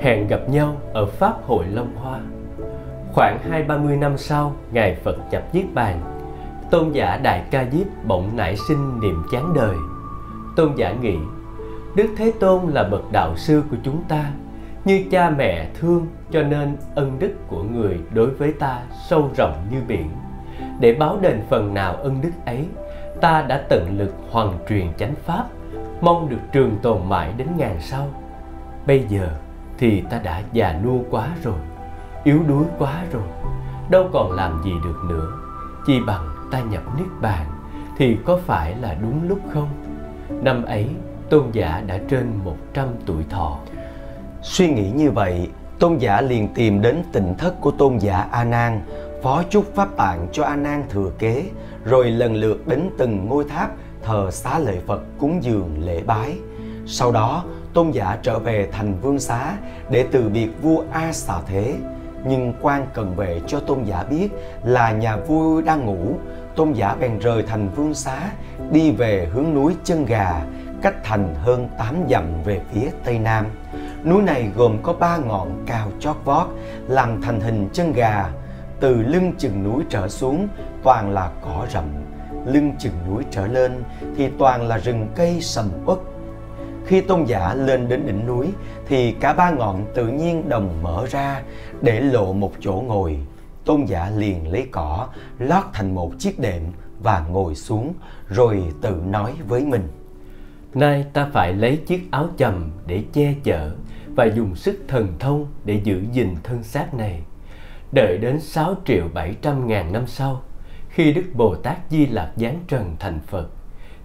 Hẹn 0.00 0.26
gặp 0.28 0.40
nhau 0.48 0.76
ở 0.92 1.06
Pháp 1.06 1.34
hội 1.46 1.64
Long 1.66 1.96
Hoa. 1.96 2.20
Khoảng 3.12 3.38
hai 3.50 3.62
ba 3.62 3.76
mươi 3.76 3.96
năm 3.96 4.18
sau, 4.18 4.52
Ngài 4.72 4.96
Phật 5.04 5.16
nhập 5.30 5.42
Niết 5.52 5.64
Bàn, 5.74 6.00
tôn 6.70 6.92
giả 6.92 7.16
Đại 7.22 7.44
Ca 7.50 7.64
Diếp 7.72 7.86
bỗng 8.06 8.36
nảy 8.36 8.56
sinh 8.68 9.00
niềm 9.00 9.22
chán 9.32 9.54
đời. 9.54 9.76
Tôn 10.56 10.72
giả 10.76 10.92
nghĩ 10.92 11.16
Đức 11.94 12.08
Thế 12.16 12.32
Tôn 12.40 12.66
là 12.66 12.84
bậc 12.84 13.12
đạo 13.12 13.36
sư 13.36 13.62
của 13.70 13.76
chúng 13.82 14.02
ta, 14.08 14.30
như 14.84 15.04
cha 15.10 15.30
mẹ 15.30 15.68
thương 15.80 16.06
cho 16.30 16.42
nên 16.42 16.76
ân 16.94 17.18
đức 17.18 17.32
của 17.48 17.62
người 17.62 18.00
đối 18.14 18.30
với 18.30 18.52
ta 18.52 18.82
sâu 19.08 19.30
rộng 19.36 19.66
như 19.70 19.78
biển. 19.88 20.10
Để 20.80 20.94
báo 20.94 21.18
đền 21.20 21.40
phần 21.50 21.74
nào 21.74 21.94
ân 21.94 22.20
đức 22.20 22.30
ấy, 22.46 22.66
ta 23.20 23.44
đã 23.48 23.64
tận 23.68 23.98
lực 23.98 24.14
hoàn 24.30 24.58
truyền 24.68 24.86
chánh 24.98 25.14
pháp, 25.26 25.44
mong 26.00 26.28
được 26.28 26.40
trường 26.52 26.76
tồn 26.82 26.98
mãi 27.08 27.32
đến 27.36 27.48
ngàn 27.56 27.76
sau. 27.80 28.08
Bây 28.86 29.04
giờ 29.08 29.28
thì 29.78 30.00
ta 30.10 30.20
đã 30.22 30.42
già 30.52 30.80
nua 30.84 30.98
quá 31.10 31.28
rồi, 31.42 31.58
yếu 32.24 32.42
đuối 32.48 32.64
quá 32.78 33.04
rồi, 33.12 33.22
đâu 33.90 34.08
còn 34.12 34.32
làm 34.32 34.60
gì 34.64 34.72
được 34.84 34.96
nữa. 35.08 35.32
Chỉ 35.86 36.00
bằng 36.06 36.28
ta 36.50 36.60
nhập 36.60 36.82
niết 36.98 37.08
bàn 37.20 37.46
thì 37.96 38.18
có 38.24 38.38
phải 38.46 38.74
là 38.80 38.96
đúng 39.02 39.28
lúc 39.28 39.38
không? 39.54 39.68
Năm 40.42 40.62
ấy 40.62 40.88
tôn 41.32 41.50
giả 41.52 41.82
đã 41.86 41.98
trên 42.08 42.32
100 42.44 42.88
tuổi 43.06 43.24
thọ. 43.30 43.58
Suy 44.42 44.70
nghĩ 44.70 44.90
như 44.90 45.10
vậy, 45.10 45.48
tôn 45.78 45.98
giả 45.98 46.20
liền 46.20 46.48
tìm 46.54 46.82
đến 46.82 47.02
tịnh 47.12 47.34
thất 47.38 47.60
của 47.60 47.70
tôn 47.70 47.98
giả 47.98 48.28
A 48.30 48.44
Nan, 48.44 48.80
phó 49.22 49.42
chúc 49.50 49.74
pháp 49.74 49.96
tạng 49.96 50.28
cho 50.32 50.44
A 50.44 50.56
Nan 50.56 50.84
thừa 50.90 51.10
kế, 51.18 51.44
rồi 51.84 52.10
lần 52.10 52.34
lượt 52.34 52.68
đến 52.68 52.90
từng 52.98 53.26
ngôi 53.26 53.44
tháp 53.44 53.70
thờ 54.02 54.30
xá 54.30 54.58
lợi 54.58 54.80
Phật 54.86 55.02
cúng 55.18 55.38
dường 55.42 55.76
lễ 55.84 56.02
bái. 56.06 56.36
Sau 56.86 57.12
đó, 57.12 57.44
tôn 57.74 57.90
giả 57.90 58.18
trở 58.22 58.38
về 58.38 58.68
thành 58.72 58.94
vương 59.02 59.20
xá 59.20 59.56
để 59.90 60.06
từ 60.12 60.28
biệt 60.28 60.48
vua 60.62 60.84
A 60.92 61.12
xà 61.12 61.34
thế. 61.46 61.74
Nhưng 62.26 62.54
quan 62.60 62.86
cần 62.94 63.16
vệ 63.16 63.40
cho 63.46 63.60
tôn 63.60 63.84
giả 63.84 64.04
biết 64.10 64.28
là 64.64 64.92
nhà 64.92 65.16
vua 65.16 65.62
đang 65.62 65.86
ngủ, 65.86 66.16
tôn 66.56 66.72
giả 66.72 66.94
bèn 67.00 67.18
rời 67.18 67.42
thành 67.42 67.68
vương 67.76 67.94
xá 67.94 68.30
đi 68.70 68.90
về 68.90 69.28
hướng 69.32 69.54
núi 69.54 69.76
chân 69.84 70.04
gà 70.04 70.42
cách 70.82 71.04
thành 71.04 71.34
hơn 71.34 71.68
8 71.78 71.96
dặm 72.08 72.42
về 72.44 72.60
phía 72.72 72.90
tây 73.04 73.18
nam. 73.18 73.46
Núi 74.04 74.22
này 74.22 74.50
gồm 74.56 74.78
có 74.82 74.92
ba 74.92 75.16
ngọn 75.16 75.64
cao 75.66 75.90
chót 76.00 76.16
vót, 76.24 76.46
làm 76.88 77.22
thành 77.22 77.40
hình 77.40 77.68
chân 77.72 77.92
gà. 77.92 78.28
Từ 78.80 79.02
lưng 79.02 79.32
chừng 79.38 79.64
núi 79.64 79.84
trở 79.90 80.08
xuống 80.08 80.48
toàn 80.82 81.10
là 81.10 81.30
cỏ 81.42 81.66
rậm, 81.72 81.84
lưng 82.46 82.72
chừng 82.78 82.92
núi 83.08 83.24
trở 83.30 83.46
lên 83.46 83.82
thì 84.16 84.28
toàn 84.38 84.62
là 84.62 84.76
rừng 84.78 85.08
cây 85.14 85.38
sầm 85.40 85.70
uất. 85.86 85.98
Khi 86.86 87.00
tôn 87.00 87.24
giả 87.24 87.54
lên 87.54 87.88
đến 87.88 88.06
đỉnh 88.06 88.26
núi 88.26 88.48
thì 88.88 89.12
cả 89.12 89.32
ba 89.32 89.50
ngọn 89.50 89.86
tự 89.94 90.06
nhiên 90.06 90.48
đồng 90.48 90.82
mở 90.82 91.06
ra 91.10 91.42
để 91.80 92.00
lộ 92.00 92.32
một 92.32 92.52
chỗ 92.60 92.72
ngồi. 92.72 93.18
Tôn 93.64 93.84
giả 93.84 94.10
liền 94.16 94.52
lấy 94.52 94.68
cỏ 94.70 95.08
lót 95.38 95.64
thành 95.72 95.94
một 95.94 96.12
chiếc 96.18 96.38
đệm 96.38 96.62
và 97.02 97.24
ngồi 97.30 97.54
xuống 97.54 97.94
rồi 98.28 98.62
tự 98.82 99.02
nói 99.06 99.34
với 99.48 99.64
mình. 99.64 99.88
Nay 100.74 101.04
ta 101.12 101.28
phải 101.32 101.52
lấy 101.52 101.76
chiếc 101.76 102.08
áo 102.10 102.28
chầm 102.36 102.70
để 102.86 103.04
che 103.12 103.34
chở 103.44 103.70
và 104.16 104.24
dùng 104.24 104.56
sức 104.56 104.84
thần 104.88 105.14
thông 105.18 105.46
để 105.64 105.80
giữ 105.84 106.02
gìn 106.12 106.34
thân 106.42 106.62
xác 106.62 106.94
này. 106.94 107.22
Đợi 107.94 108.18
đến 108.18 108.40
6 108.40 108.74
triệu 108.84 109.08
700 109.14 109.66
ngàn 109.66 109.92
năm 109.92 110.06
sau, 110.06 110.42
khi 110.88 111.12
Đức 111.12 111.24
Bồ 111.34 111.54
Tát 111.54 111.78
Di 111.90 112.06
Lặc 112.06 112.30
giáng 112.36 112.58
trần 112.68 112.96
thành 112.98 113.20
Phật, 113.26 113.48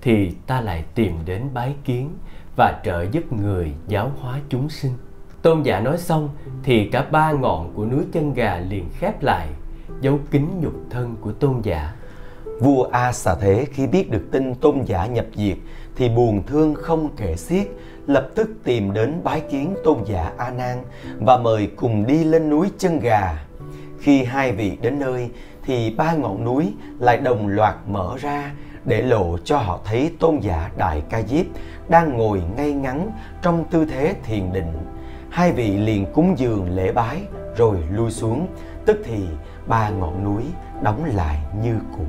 thì 0.01 0.32
ta 0.47 0.62
lại 0.62 0.84
tìm 0.95 1.13
đến 1.25 1.43
bái 1.53 1.75
kiến 1.86 2.10
và 2.58 2.82
trợ 2.86 3.06
giúp 3.12 3.34
người 3.34 3.71
giáo 3.88 4.12
hóa 4.19 4.39
chúng 4.49 4.69
sinh. 4.69 4.93
Tôn 5.41 5.63
giả 5.63 5.80
nói 5.80 5.97
xong 5.97 6.30
thì 6.63 6.86
cả 6.86 7.06
ba 7.12 7.32
ngọn 7.32 7.73
của 7.73 7.86
núi 7.86 8.03
chân 8.12 8.34
gà 8.34 8.60
liền 8.69 8.89
khép 8.99 9.23
lại, 9.23 9.47
dấu 10.01 10.19
kính 10.32 10.47
nhục 10.62 10.73
thân 10.89 11.15
của 11.21 11.32
tôn 11.32 11.62
giả. 11.63 11.93
Vua 12.60 12.84
A 12.84 13.12
Xà 13.13 13.36
Thế 13.36 13.65
khi 13.71 13.88
biết 13.88 14.12
được 14.12 14.23
tin 14.32 14.56
tôn 14.56 14.82
giả 14.86 15.06
nhập 15.06 15.25
diệt 15.36 15.58
thì 15.97 16.10
buồn 16.10 16.43
thương 16.47 16.75
không 16.75 17.10
kể 17.17 17.36
xiết, 17.36 17.67
lập 18.07 18.29
tức 18.36 18.49
tìm 18.63 18.93
đến 18.93 19.21
bái 19.23 19.41
kiến 19.41 19.75
tôn 19.83 19.97
giả 20.05 20.31
A 20.38 20.49
Nan 20.49 20.77
và 21.19 21.38
mời 21.38 21.71
cùng 21.75 22.07
đi 22.07 22.23
lên 22.23 22.49
núi 22.49 22.71
chân 22.77 22.99
gà. 22.99 23.45
Khi 23.99 24.23
hai 24.23 24.51
vị 24.51 24.77
đến 24.81 24.99
nơi 24.99 25.29
thì 25.63 25.95
ba 25.97 26.13
ngọn 26.13 26.45
núi 26.45 26.73
lại 26.99 27.17
đồng 27.17 27.47
loạt 27.47 27.75
mở 27.88 28.17
ra 28.19 28.51
để 28.86 29.01
lộ 29.01 29.38
cho 29.43 29.57
họ 29.57 29.79
thấy 29.86 30.12
tôn 30.19 30.39
giả 30.39 30.71
Đại 30.77 31.03
Ca 31.10 31.21
Diếp 31.21 31.45
đang 31.89 32.17
ngồi 32.17 32.41
ngay 32.57 32.73
ngắn 32.73 33.12
trong 33.41 33.65
tư 33.71 33.86
thế 33.86 34.15
thiền 34.23 34.53
định. 34.53 34.73
Hai 35.29 35.51
vị 35.51 35.77
liền 35.77 36.05
cúng 36.13 36.33
dường 36.38 36.75
lễ 36.75 36.91
bái 36.91 37.21
rồi 37.57 37.77
lui 37.91 38.12
xuống, 38.12 38.47
tức 38.86 38.97
thì 39.05 39.25
ba 39.67 39.89
ngọn 39.89 40.23
núi 40.23 40.43
đóng 40.83 41.05
lại 41.15 41.38
như 41.63 41.75
cũ. 41.97 42.05